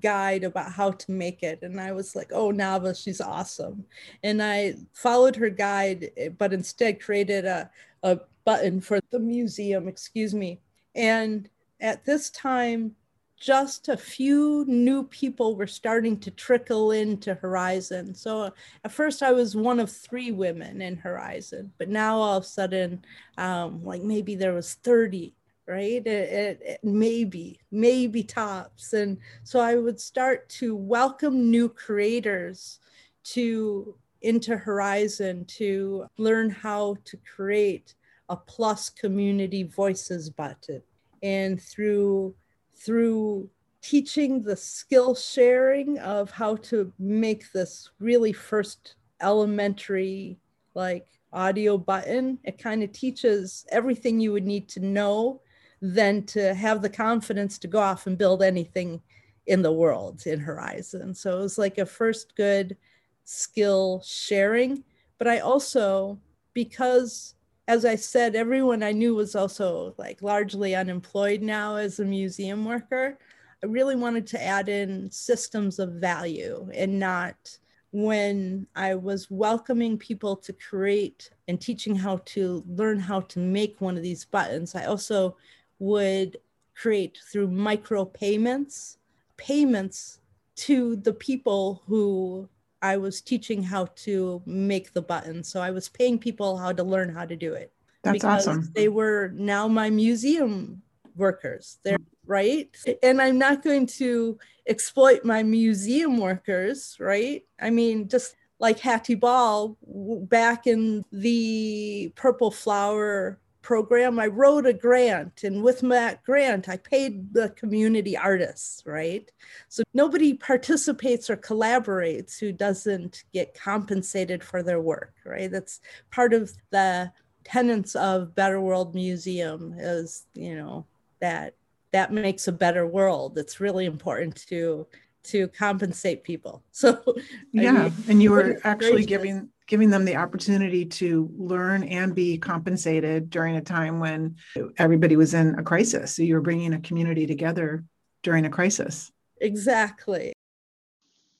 [0.00, 1.60] guide about how to make it.
[1.62, 3.84] And i was like oh nava she's awesome.
[4.22, 7.70] And i followed her guide eh, but instead created a,
[8.02, 10.60] a button for the museum excuse me.
[10.94, 11.48] And
[11.80, 12.94] at this time
[13.38, 18.14] just a few new people were starting to trickle into Horizon.
[18.14, 18.52] So
[18.84, 22.46] at first I was one of three women in Horizon, but now all of a
[22.46, 23.04] sudden,
[23.36, 25.34] um, like maybe there was 30,
[25.66, 26.06] right?
[26.06, 28.94] It, it, it, maybe, maybe tops.
[28.94, 32.80] And so I would start to welcome new creators
[33.24, 37.94] to into Horizon to learn how to create
[38.28, 40.82] a plus community voices button.
[41.22, 42.34] And through
[42.76, 43.48] through
[43.82, 50.38] teaching the skill sharing of how to make this really first elementary
[50.74, 52.38] like audio button.
[52.44, 55.40] It kind of teaches everything you would need to know
[55.80, 59.00] then to have the confidence to go off and build anything
[59.46, 61.14] in the world in horizon.
[61.14, 62.76] So it was like a first good
[63.24, 64.82] skill sharing.
[65.18, 66.18] But i also
[66.54, 67.35] because
[67.68, 72.64] as I said, everyone I knew was also like largely unemployed now as a museum
[72.64, 73.18] worker.
[73.62, 77.58] I really wanted to add in systems of value and not
[77.90, 83.80] when I was welcoming people to create and teaching how to learn how to make
[83.80, 84.74] one of these buttons.
[84.74, 85.36] I also
[85.78, 86.36] would
[86.74, 88.98] create through micro payments,
[89.36, 90.20] payments
[90.56, 92.48] to the people who
[92.86, 95.42] I was teaching how to make the button.
[95.42, 97.72] So I was paying people how to learn how to do it.
[98.02, 98.70] That's awesome.
[98.74, 100.82] They were now my museum
[101.16, 101.78] workers.
[101.82, 102.68] They're right.
[103.02, 107.42] And I'm not going to exploit my museum workers, right?
[107.60, 114.72] I mean, just like Hattie Ball back in the Purple Flower program, I wrote a
[114.72, 119.28] grant, and with that grant, I paid the community artists, right?
[119.68, 125.50] So nobody participates or collaborates who doesn't get compensated for their work, right?
[125.50, 125.80] That's
[126.12, 127.10] part of the
[127.42, 130.86] tenets of Better World Museum is, you know,
[131.18, 131.54] that
[131.90, 133.36] that makes a better world.
[133.36, 134.86] It's really important to
[135.24, 136.62] to compensate people.
[136.70, 137.02] So
[137.50, 142.14] yeah, I mean, and you were actually giving giving them the opportunity to learn and
[142.14, 144.36] be compensated during a time when
[144.78, 146.14] everybody was in a crisis.
[146.14, 147.84] So you were bringing a community together
[148.22, 149.10] during a crisis.
[149.40, 150.32] Exactly.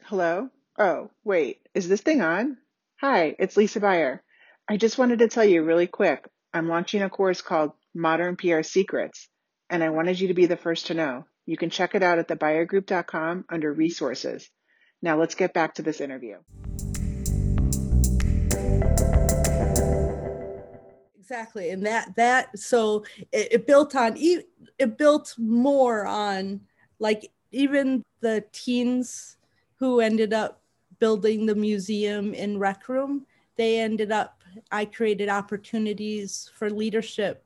[0.05, 0.51] Hello?
[0.79, 2.59] Oh, wait, is this thing on?
[3.01, 4.23] Hi, it's Lisa Buyer.
[4.69, 8.63] I just wanted to tell you really quick I'm launching a course called Modern PR
[8.63, 9.29] Secrets,
[9.71, 11.25] and I wanted you to be the first to know.
[11.45, 14.49] You can check it out at thebuyergroup.com under resources.
[15.03, 16.37] Now let's get back to this interview.
[21.27, 26.61] Exactly and that that so it, it built on it built more on
[27.01, 29.37] like even the teens
[29.75, 30.63] who ended up
[31.01, 37.45] building the museum in rec room they ended up i created opportunities for leadership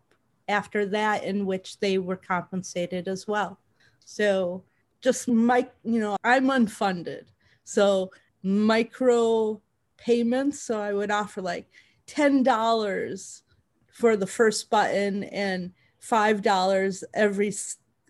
[0.51, 3.59] after that in which they were compensated as well.
[4.05, 4.65] So
[5.01, 7.23] just my you know i'm unfunded
[7.65, 8.11] so
[8.43, 9.59] micro
[9.97, 11.67] payments so i would offer like
[12.07, 13.43] $10
[13.93, 17.53] for the first button and five dollars every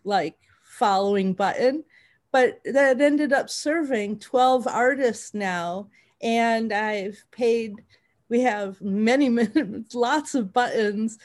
[0.05, 1.85] like following button.
[2.33, 5.89] But that ended up serving 12 artists now
[6.23, 7.75] and i've paid
[8.29, 11.19] we have many, many lots of buttons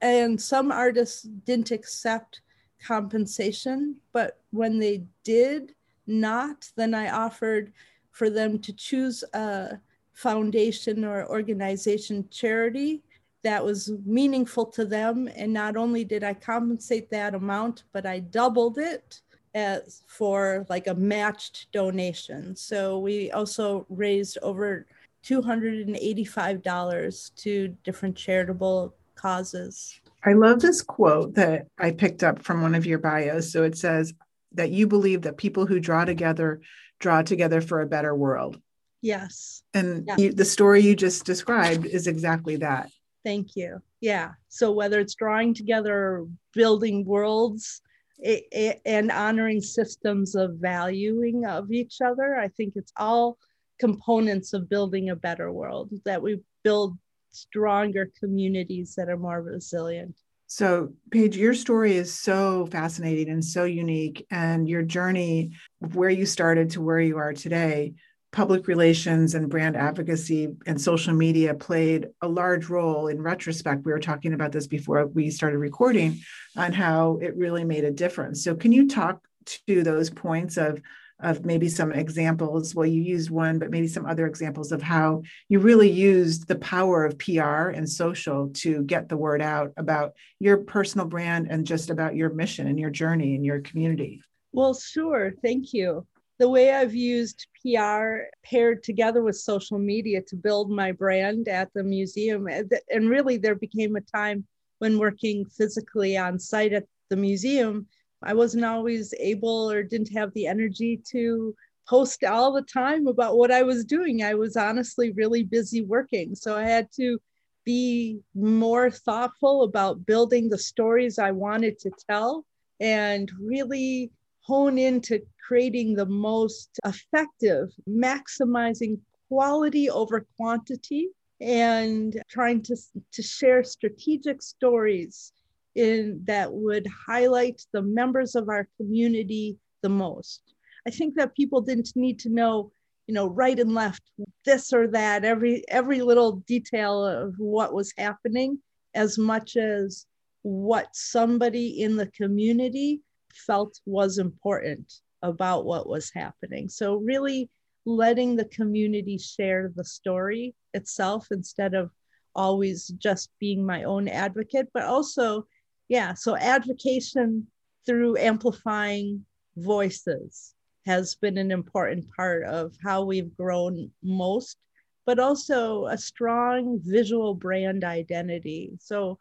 [0.00, 2.40] and some artists didn't accept
[2.84, 5.74] compensation but when they did
[6.06, 7.72] not then i offered
[8.10, 9.78] for them to choose a
[10.12, 13.02] foundation or organization charity
[13.42, 15.28] that was meaningful to them.
[15.34, 19.20] And not only did I compensate that amount, but I doubled it
[19.54, 22.56] as for like a matched donation.
[22.56, 24.86] So we also raised over
[25.24, 30.00] $285 to different charitable causes.
[30.24, 33.52] I love this quote that I picked up from one of your bios.
[33.52, 34.14] So it says
[34.52, 36.60] that you believe that people who draw together
[37.00, 38.60] draw together for a better world.
[39.00, 39.64] Yes.
[39.74, 42.92] And You, the story you just described is exactly that
[43.24, 43.80] Thank you.
[44.00, 44.32] Yeah.
[44.48, 47.80] So whether it's drawing together, building worlds,
[48.18, 53.38] it, it, and honoring systems of valuing of each other, I think it's all
[53.78, 56.96] components of building a better world that we build
[57.32, 60.14] stronger communities that are more resilient.
[60.46, 66.26] So, Paige, your story is so fascinating and so unique, and your journey, where you
[66.26, 67.94] started to where you are today,
[68.32, 73.84] public relations and brand advocacy and social media played a large role in retrospect.
[73.84, 76.20] We were talking about this before we started recording
[76.56, 78.42] on how it really made a difference.
[78.42, 79.20] So, can you talk
[79.66, 80.80] to those points of
[81.22, 82.74] of maybe some examples.
[82.74, 86.56] Well, you used one, but maybe some other examples of how you really used the
[86.56, 91.66] power of PR and social to get the word out about your personal brand and
[91.66, 94.20] just about your mission and your journey and your community.
[94.52, 95.32] Well, sure.
[95.42, 96.06] Thank you.
[96.42, 101.72] The way I've used PR paired together with social media to build my brand at
[101.72, 102.48] the museum.
[102.48, 104.44] Eh, and really, there became a time
[104.80, 107.86] when working physically on site at the museum
[108.22, 111.54] I wasn't always able or didn't have the energy to
[111.88, 114.24] post all the time about what I was doing.
[114.24, 116.34] I was honestly really busy working.
[116.34, 117.20] So I had to
[117.64, 122.44] be more thoughtful about building the stories I wanted to tell
[122.80, 124.10] and really
[124.42, 131.08] hone into creating the most effective, maximizing quality over quantity
[131.40, 132.76] and trying to,
[133.12, 135.32] to share strategic stories
[135.74, 140.42] in that would highlight the members of our community the most.
[140.86, 142.70] I think that people didn't need to know,
[143.06, 144.02] you know, right and left,
[144.44, 148.58] this or that, every every little detail of what was happening,
[148.94, 150.06] as much as
[150.42, 153.00] what somebody in the community
[153.34, 156.68] felt was important about what was happening.
[156.68, 157.50] So really
[157.84, 161.90] letting the community share the story itself instead of
[162.34, 165.46] always just being my own advocate, but also
[165.92, 167.46] yeah so advocation
[167.84, 169.24] through amplifying
[169.56, 170.54] voices
[170.86, 174.56] has been an important part of how we've grown most
[175.04, 179.18] but also a strong visual brand identity so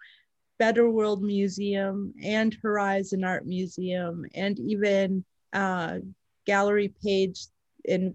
[0.61, 5.97] better world museum and horizon art museum and even uh,
[6.45, 7.47] gallery page
[7.89, 8.13] and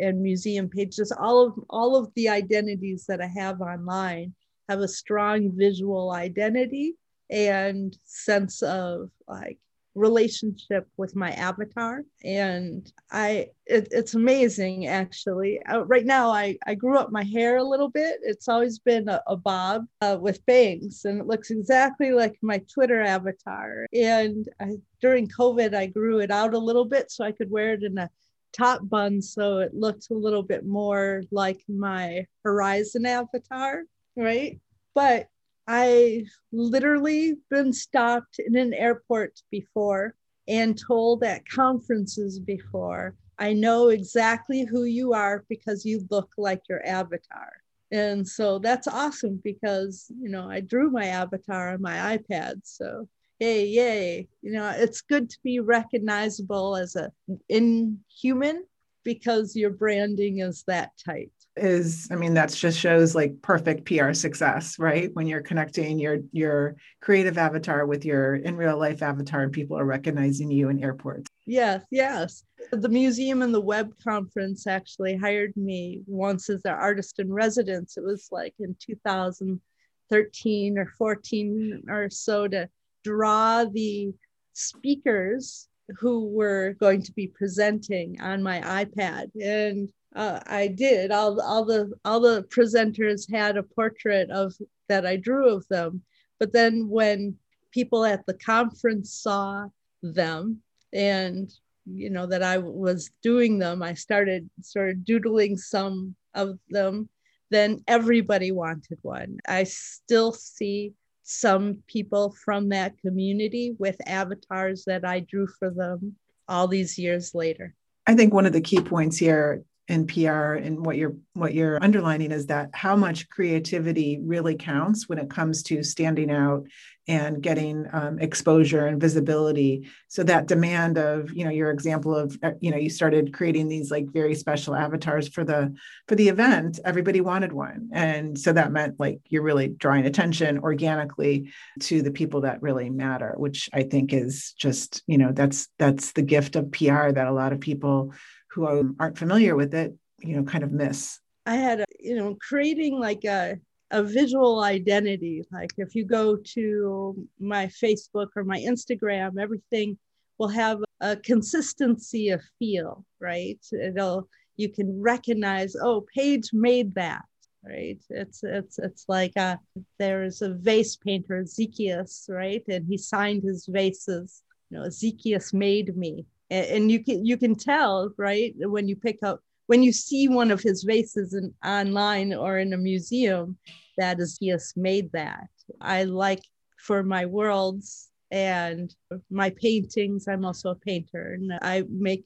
[0.00, 1.12] and museum pages.
[1.12, 4.34] All of all of the identities that i have online
[4.68, 6.96] have a strong visual identity
[7.30, 9.58] and sense of like
[9.96, 12.02] relationship with my avatar.
[12.24, 15.60] And i it, it's amazing actually.
[15.64, 18.18] Uh, right now I, I grew up my hair a little bit.
[18.22, 22.58] It's always been a, a bob uh, with bangs and it looks exactly like my
[22.72, 23.86] twitter avatar.
[23.92, 27.74] And I, during covid i grew it out a little bit so i could wear
[27.74, 28.08] it in a
[28.52, 33.82] top bun so it looked a little bit more like my horizon avatar
[34.16, 34.58] right?
[34.94, 35.28] But
[35.66, 40.14] I've literally been stopped in an airport before
[40.48, 46.62] and told at conferences before, I know exactly who you are because you look like
[46.68, 47.52] your avatar.
[47.92, 52.60] And so that's awesome because, you know, I drew my avatar on my iPad.
[52.64, 53.08] So,
[53.38, 54.28] yay, yay.
[54.42, 57.12] You know, it's good to be recognizable as a
[57.48, 58.64] inhuman
[59.04, 64.12] because your branding is that tight is i mean that just shows like perfect pr
[64.12, 65.10] success right?
[65.14, 69.78] When you're connecting your your creative avatar with your in real life avatar and people
[69.78, 71.26] are recognizing you in airports.
[71.46, 72.44] Yes yes.
[72.72, 77.96] The museum and the web conference actually hired me once as their artist in residence.
[77.96, 82.68] It was like in 2013 or 14 or so to
[83.04, 84.12] draw the
[84.52, 85.68] speakers
[86.00, 89.30] who were going to be presenting on my ipad.
[89.40, 91.12] And uh, I did.
[91.12, 94.54] All, all the all the presenters had a portrait of
[94.88, 96.02] that I drew of them.
[96.40, 97.36] But then when
[97.70, 99.68] people at the conference saw
[100.02, 100.62] them
[100.92, 101.52] and
[101.84, 107.10] you know that I was doing them, I started sort of doodling some of them.
[107.50, 109.38] Then everybody wanted one.
[109.46, 110.94] I still see
[111.24, 116.16] some people from that community with avatars that I drew for them
[116.48, 117.74] all these years later.
[118.06, 121.82] I think one of the key points here in PR and what you're what you're
[121.82, 126.66] underlining is that how much creativity really counts when it comes to standing out
[127.08, 129.88] and getting um, exposure and visibility.
[130.08, 133.68] So that demand of you know your example of uh, you know you started creating
[133.68, 135.74] these like very special avatars for the
[136.08, 136.80] for the event.
[136.84, 142.10] Everybody wanted one, and so that meant like you're really drawing attention organically to the
[142.10, 146.56] people that really matter, which I think is just you know that's that's the gift
[146.56, 148.12] of PR that a lot of people
[148.56, 151.20] who aren't familiar with it, you know, kind of miss.
[151.44, 153.56] I had, you know, creating like a
[153.92, 155.44] a visual identity.
[155.52, 159.96] Like if you go to my Facebook or my Instagram, everything
[160.38, 163.64] will have a consistency of feel, right?
[163.72, 167.24] It'll you can recognize, oh, Paige made that,
[167.64, 167.98] right?
[168.10, 172.64] It's it's it's like uh, a, there's a vase painter, Exekias, right?
[172.68, 174.42] And he signed his vases.
[174.70, 178.96] You know, Exekias made me, and, and you can you can tell, right, when you
[178.96, 183.56] pick up when you see one of his vases in, online or in a museum,
[183.98, 185.48] that Exekias made that.
[185.80, 186.42] I like
[186.78, 188.94] for my worlds and
[189.30, 192.24] my paintings i'm also a painter and i make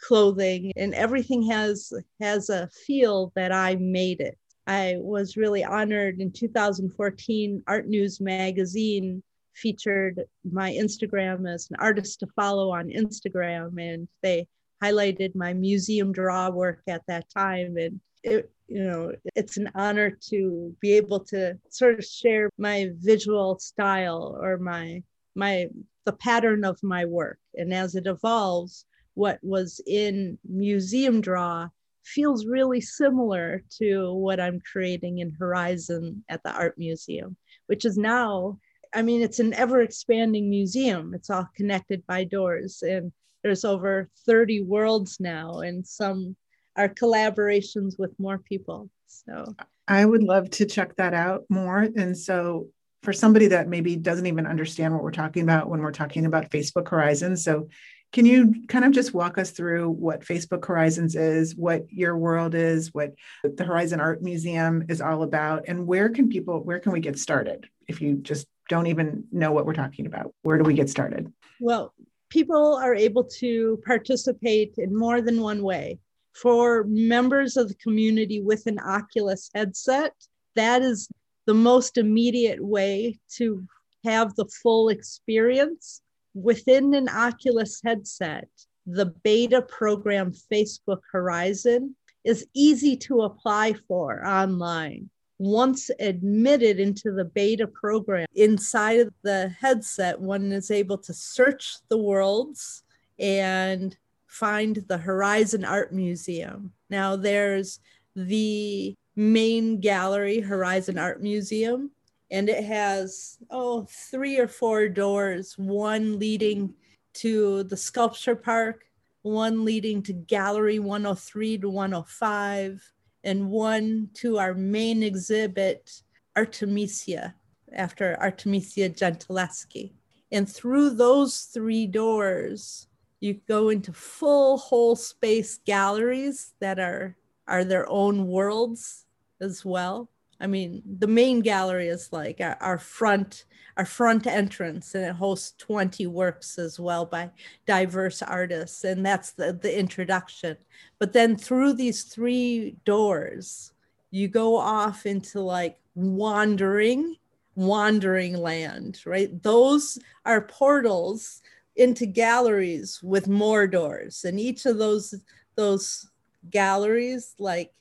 [0.00, 6.20] clothing and everything has has a feel that i made it i was really honored
[6.20, 9.20] in 2014 art news magazine
[9.60, 14.46] featured my instagram as an artist to follow on instagram and they
[14.82, 17.76] highlighted my museum draw work at that time.
[17.76, 22.90] And it you know it's an honor to be able to sort of share my
[22.98, 25.02] visual style or my
[25.34, 25.66] my
[26.04, 27.38] the pattern of my work.
[27.54, 28.84] And as it evolves
[29.14, 31.68] what was in museum draw
[32.04, 37.36] feels really similar to what i'm creating in horizon at the art museum
[37.66, 38.58] which is now
[38.94, 43.12] i mean it's an ever expanding museum it's all connected by doors and
[43.42, 46.36] there's over 30 worlds now and some
[46.76, 49.54] are collaborations with more people so
[49.88, 52.68] i would love to check that out more and so
[53.02, 56.50] for somebody that maybe doesn't even understand what we're talking about when we're talking about
[56.50, 57.42] Facebook Horizons.
[57.42, 57.68] So,
[58.12, 62.56] can you kind of just walk us through what Facebook Horizons is, what your world
[62.56, 63.14] is, what
[63.44, 67.20] the Horizon Art Museum is all about, and where can people, where can we get
[67.20, 70.32] started if you just don't even know what we're talking about?
[70.42, 71.30] Where do we get started?
[71.60, 71.92] Well,
[72.30, 75.98] people are able to participate in more than one way.
[76.40, 80.12] For members of the community with an Oculus headset,
[80.54, 81.08] that is
[81.46, 83.66] the most immediate way to
[84.04, 86.00] have the full experience
[86.32, 88.48] within an Oculus headset.
[88.86, 95.10] The beta program Facebook Horizon is easy to apply for online.
[95.40, 101.76] Once admitted into the beta program, inside of the headset, one is able to search
[101.88, 102.82] the worlds
[103.18, 106.74] and find the Horizon Art Museum.
[106.90, 107.80] Now, there's
[108.14, 111.90] the main gallery, Horizon Art Museum,
[112.30, 116.74] and it has oh three or four doors, one leading
[117.14, 118.84] to the sculpture park,
[119.22, 122.92] one leading to gallery 103 to 105,
[123.24, 126.02] and one to our main exhibit,
[126.36, 127.34] Artemisia,
[127.72, 129.92] after Artemisia Gentileschi.
[130.32, 132.86] And through those three doors,
[133.20, 137.16] you go into full whole space galleries that are
[137.46, 139.06] are their own worlds
[139.40, 140.08] as well.
[140.40, 143.44] I mean, the main gallery is like our, our, front
[143.76, 147.30] our front entrance, and it hosts 20 works as well by
[147.66, 150.56] diverse artists, and that's the, the introduction.
[150.98, 153.72] But then through these three doors,
[154.10, 157.16] you go off into like wandering,
[157.54, 159.42] wandering land, right?
[159.42, 161.42] Those are portals
[161.76, 165.14] into galleries with more doors, and each of those
[165.54, 166.08] those
[166.50, 167.72] galleries like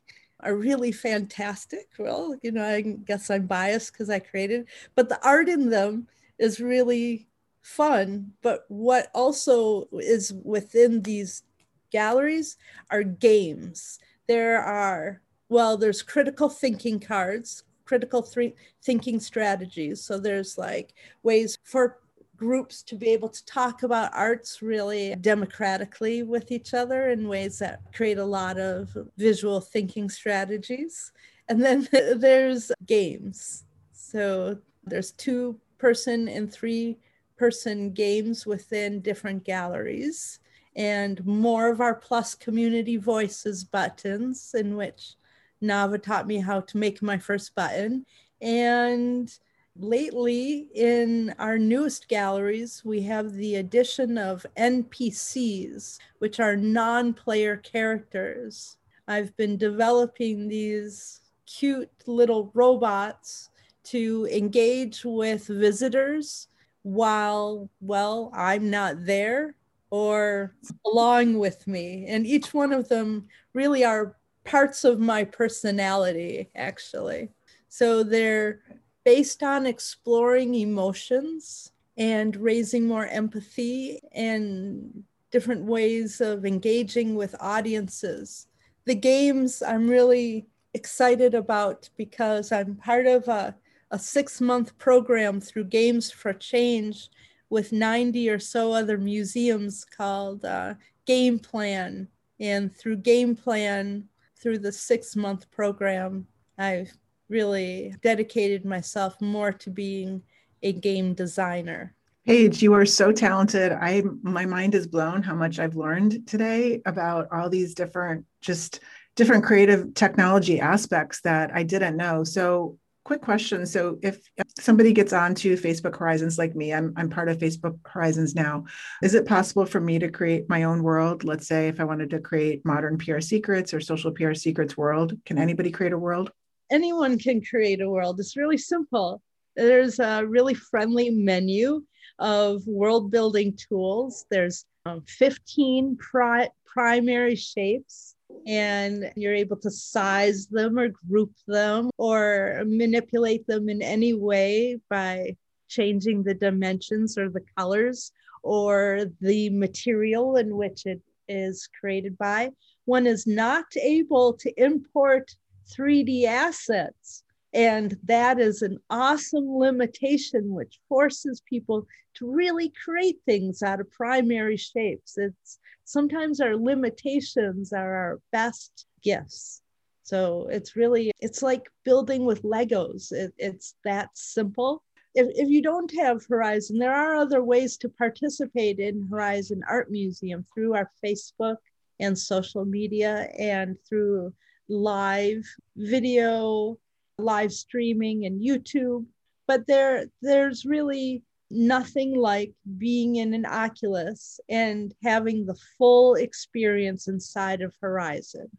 [0.41, 1.89] are really fantastic.
[1.97, 6.07] Well, you know, I guess I'm biased because I created, but the art in them
[6.37, 7.27] is really
[7.61, 8.33] fun.
[8.41, 11.43] But what also is within these
[11.91, 12.57] galleries
[12.89, 13.99] are games.
[14.27, 20.01] There are, well, there's critical thinking cards, critical th- thinking strategies.
[20.03, 21.97] So there's like ways for
[22.39, 27.59] groups to be able to talk about arts really democratically with each other in ways
[27.59, 31.11] that create a lot of visual thinking strategies.
[31.49, 33.65] And then there's games.
[33.91, 36.97] So there's two person and three
[37.37, 40.39] person games within different galleries
[40.75, 45.15] and more of our plus community voices buttons in which
[45.61, 48.05] Nava taught me how to make my first button
[48.41, 49.37] and
[49.79, 57.57] lately in our newest galleries, we have the addition of NPCs, which are non player
[57.57, 58.77] characters.
[59.07, 63.49] I've been developing these cute little robots
[63.85, 66.47] to engage with visitors
[66.83, 69.55] while, well, I'm not there
[69.89, 70.55] or
[70.85, 72.05] along with me.
[72.07, 77.29] And each one of them really are parts of my personality, actually.
[77.69, 78.61] So they're
[79.09, 88.45] based on exploring emotions and raising more empathy and different ways of engaging with audiences.
[88.85, 90.45] The games I'm really
[90.75, 93.55] excited about because I'm part of a,
[93.89, 97.09] a six month program through Games for Change
[97.49, 100.75] with 90 or so other museums called uh,
[101.07, 102.07] Game Plan.
[102.39, 104.07] And through Game Plan,
[104.39, 106.27] through the six month program,
[106.59, 106.93] I've
[107.29, 110.21] really dedicated myself more to being
[110.63, 111.95] a game designer.
[112.25, 113.71] Paige, you are so talented.
[113.71, 118.81] I my mind is blown how much I've learned today about all these different just
[119.15, 122.23] different creative technology aspects that I didn't know.
[122.23, 123.65] So quick question.
[123.65, 124.19] So if,
[124.59, 128.65] somebody gets onto Facebook Horizons like me, I'm, I'm part of Facebook Horizons now.
[129.01, 131.23] Is it possible for me to create my own world?
[131.23, 135.17] Let's say if I wanted to create modern PR secrets or social PR secrets world,
[135.25, 136.31] can anybody create a world?
[136.71, 138.19] Anyone can create a world.
[138.19, 139.21] It's really simple.
[139.55, 141.83] There's a really friendly menu
[142.19, 144.25] of world building tools.
[144.29, 148.15] There's um, 15 pri- primary shapes
[148.45, 154.79] and you're able to size them or group them or manipulate them in any way
[154.89, 155.35] by
[155.67, 158.11] changing the dimensions or the colors
[158.43, 162.49] or the material in which it is created by.
[162.85, 165.29] One is not able to import
[165.71, 167.23] 3D assets.
[167.53, 173.91] And that is an awesome limitation, which forces people to really create things out of
[173.91, 175.17] primary shapes.
[175.17, 179.61] It's sometimes our limitations are our best gifts.
[180.03, 183.11] So it's really, it's like building with Legos.
[183.11, 184.83] It, it's that simple.
[185.15, 189.89] If, if you don't have Horizon, there are other ways to participate in Horizon Art
[189.91, 191.57] Museum through our Facebook
[191.99, 194.33] and social media and through
[194.69, 195.45] live
[195.75, 196.77] video,
[197.17, 199.05] live streaming and YouTube.
[199.47, 207.07] But there, there's really nothing like being in an Oculus and having the full experience
[207.07, 208.49] inside of Horizon.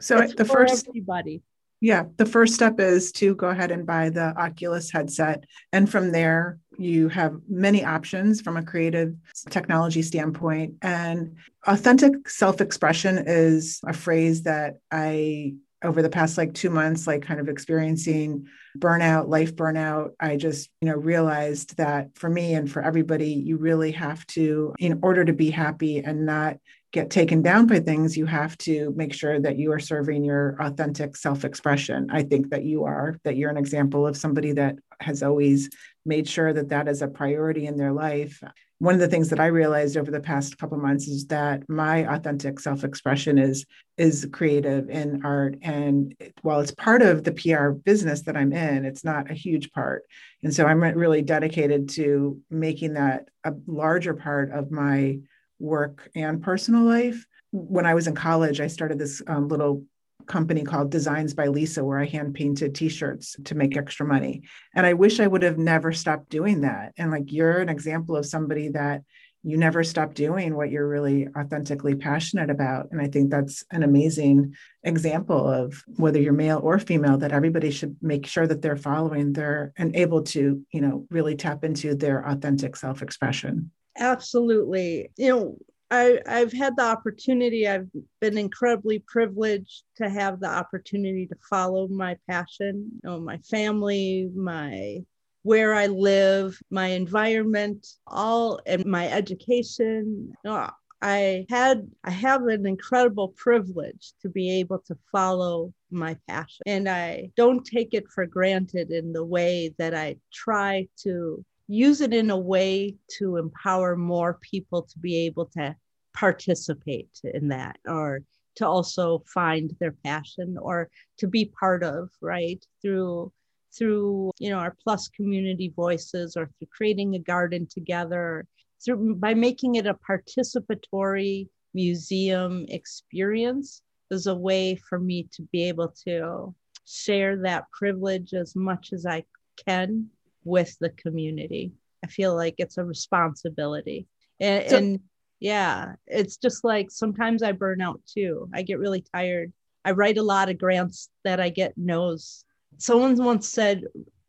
[0.00, 1.42] So it's the first everybody.
[1.80, 5.44] Yeah, the first step is to go ahead and buy the Oculus headset.
[5.72, 9.14] And from there, you have many options from a creative
[9.48, 10.74] technology standpoint.
[10.82, 17.06] And authentic self expression is a phrase that I over the past like two months,
[17.06, 18.46] like kind of experiencing
[18.78, 23.56] burnout, life burnout, I just, you know, realized that for me and for everybody, you
[23.56, 26.58] really have to, in order to be happy and not
[26.92, 30.56] get taken down by things, you have to make sure that you are serving your
[30.60, 32.08] authentic self expression.
[32.10, 35.70] I think that you are, that you're an example of somebody that has always
[36.04, 38.42] made sure that that is a priority in their life
[38.80, 42.10] one of the things that I realized over the past couple months is that my
[42.10, 43.66] authentic self-expression is
[43.98, 48.86] is creative in art, and while it's part of the PR business that I'm in,
[48.86, 50.04] it's not a huge part.
[50.42, 55.18] And so I'm really dedicated to making that a larger part of my
[55.60, 57.24] work and personal life.
[57.52, 59.84] When I was in college, I started this um, little
[60.26, 64.42] company called Designs by Lisa, where I hand painted t shirts to make extra money.
[64.74, 66.92] And I wish I would have never stopped doing that.
[66.96, 69.02] And like you're an example of somebody that
[69.42, 72.88] you never stop doing what you're really authentically passionate about.
[72.90, 74.54] And I think that's an amazing
[74.84, 79.32] example of whether you're male or female, that everybody should make sure that they're following
[79.32, 83.70] their and able to, you know, really tap into their authentic self expression.
[84.00, 85.10] Absolutely.
[85.16, 85.58] You know,
[85.90, 87.88] I, I've had the opportunity, I've
[88.20, 94.30] been incredibly privileged to have the opportunity to follow my passion, you know, my family,
[94.34, 94.98] my
[95.42, 100.32] where I live, my environment, all and my education.
[100.44, 100.70] You know,
[101.02, 106.88] I had I have an incredible privilege to be able to follow my passion and
[106.88, 112.12] I don't take it for granted in the way that I try to use it
[112.12, 115.74] in a way to empower more people to be able to
[116.12, 118.22] participate in that or
[118.56, 122.64] to also find their passion or to be part of right?
[122.82, 123.32] Through
[123.72, 128.44] through you know our plus community voices or through creating a garden together
[128.84, 135.68] through by making it a participatory museum experience is a way for me to be
[135.68, 136.52] able to
[136.84, 139.22] share that privilege as much as I
[139.64, 140.10] can
[140.44, 141.72] with the community.
[142.04, 144.06] I feel like it's a responsibility.
[144.38, 145.00] And, so, and
[145.38, 148.48] yeah, it's just like sometimes I burn out too.
[148.54, 149.52] I get really tired.
[149.84, 152.44] I write a lot of grants that I get no's.
[152.78, 153.84] Someone once said,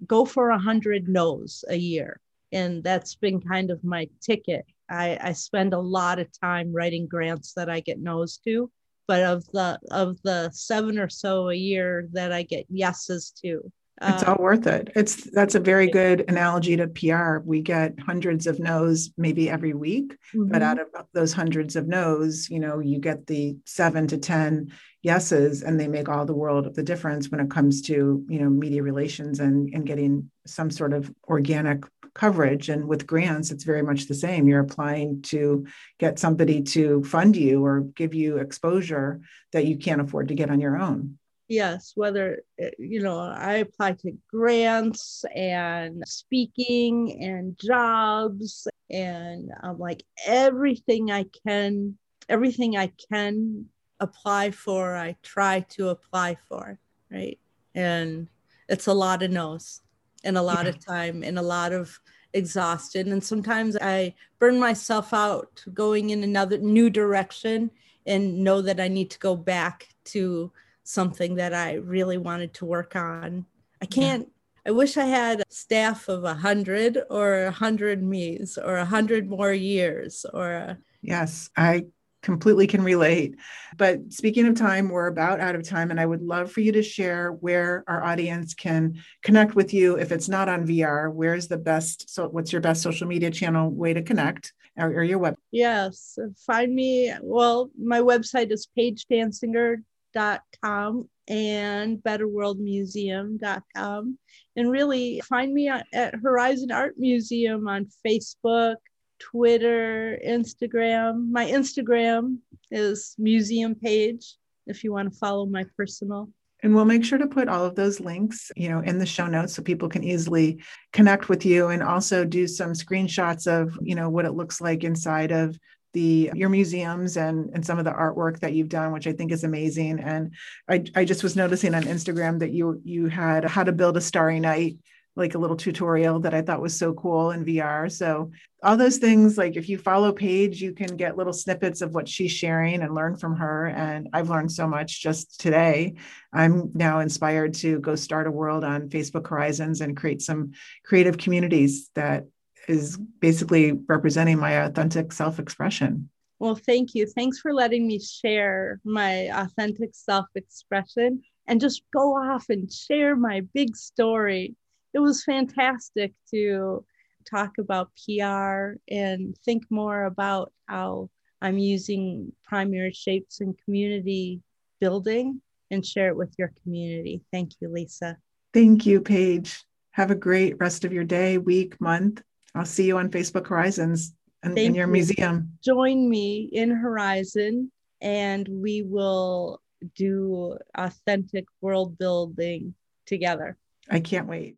[0.05, 2.19] go for a hundred no's a year.
[2.51, 4.65] And that's been kind of my ticket.
[4.89, 8.69] I, I spend a lot of time writing grants that I get no's to
[9.11, 13.69] but of the of the seven or so a year that I get yeses to,
[14.01, 14.91] it's all worth it.
[14.95, 17.39] It's that's a very good analogy to PR.
[17.45, 20.49] We get hundreds of no's maybe every week, mm-hmm.
[20.51, 24.71] but out of those hundreds of no's, you know, you get the seven to 10
[25.03, 28.39] yeses and they make all the world of the difference when it comes to, you
[28.39, 31.83] know, media relations and, and getting some sort of organic
[32.13, 32.69] coverage.
[32.69, 34.47] And with grants, it's very much the same.
[34.47, 35.65] You're applying to
[35.99, 39.21] get somebody to fund you or give you exposure
[39.53, 41.17] that you can't afford to get on your own
[41.51, 49.77] yes whether eh, you know i apply to grants and speaking and jobs and i'm
[49.77, 51.97] like everything i can
[52.29, 53.65] everything i can
[53.99, 56.79] apply for i try to apply for
[57.11, 57.37] right
[57.75, 58.27] and
[58.69, 59.81] it's a lot of no's
[60.23, 60.69] and a lot yeah.
[60.69, 61.99] of time and a lot of
[62.33, 67.69] exhaustion and sometimes i burn myself out going in another new direction
[68.05, 70.49] and know that i need to go back to
[70.83, 73.45] something that I really wanted to work on.
[73.81, 74.23] I can't.
[74.23, 74.71] Yeah.
[74.71, 78.85] I wish I had a staff of a hundred or a hundred me's or a
[78.85, 80.51] hundred more years or.
[80.51, 80.77] A...
[81.01, 81.85] yes, I
[82.21, 83.35] completely can relate.
[83.77, 86.71] But speaking of time, we're about out of time, and I would love for you
[86.73, 89.97] to share where our audience can connect with you.
[89.97, 92.09] If it's not on VR, where's the best?
[92.09, 94.53] So, what's your best social media channel way to connect?
[94.77, 95.35] Or, or your web?
[95.51, 97.13] Yes, find me.
[97.21, 104.17] Well, my website is paigedansinger com and betterworldmuseum.com.
[104.55, 108.75] And really find me at Horizon Art Museum on Facebook,
[109.19, 111.31] Twitter, Instagram.
[111.31, 112.37] My Instagram
[112.69, 114.35] is museum page
[114.67, 116.29] if you want to follow my personal.
[116.63, 119.25] And we'll make sure to put all of those links, you know, in the show
[119.25, 120.61] notes so people can easily
[120.93, 124.83] connect with you and also do some screenshots of, you know, what it looks like
[124.83, 125.57] inside of
[125.93, 129.31] the your museums and and some of the artwork that you've done which i think
[129.31, 129.99] is amazing.
[129.99, 130.33] And
[130.69, 134.01] i, I just was noticing on instagram that you you had how to build a
[134.01, 134.77] starry night
[135.15, 138.31] like a little tutorial that i thought was so cool in vr so
[138.63, 142.07] all those things like if you follow paige you can get little snippets of what
[142.07, 143.67] she's sharing and learn from her.
[143.67, 145.95] And i've learned so much just today.
[146.31, 150.51] I'm now inspired to go start a world on facebook horizons and create some
[150.85, 152.25] creative communities that
[152.67, 156.09] is basically representing my authentic self expression.
[156.39, 157.05] Well, thank you.
[157.05, 163.15] Thanks for letting me share my authentic self expression and just go off and share
[163.15, 164.55] my big story.
[164.93, 166.83] It was fantastic to
[167.29, 171.09] talk about PR and think more about how
[171.41, 174.41] I'm using primary shapes in community
[174.79, 177.21] building and share it with your community.
[177.31, 178.17] Thank you, Lisa.
[178.53, 179.63] Thank you, Paige.
[179.91, 182.21] Have a great rest of your day, week, month.
[182.55, 184.93] I'll see you on Facebook Horizons and in your you.
[184.93, 185.57] museum.
[185.63, 187.71] Join me in Horizon
[188.01, 189.61] and we will
[189.95, 192.75] do authentic world building
[193.05, 193.57] together.
[193.89, 194.57] I can't wait.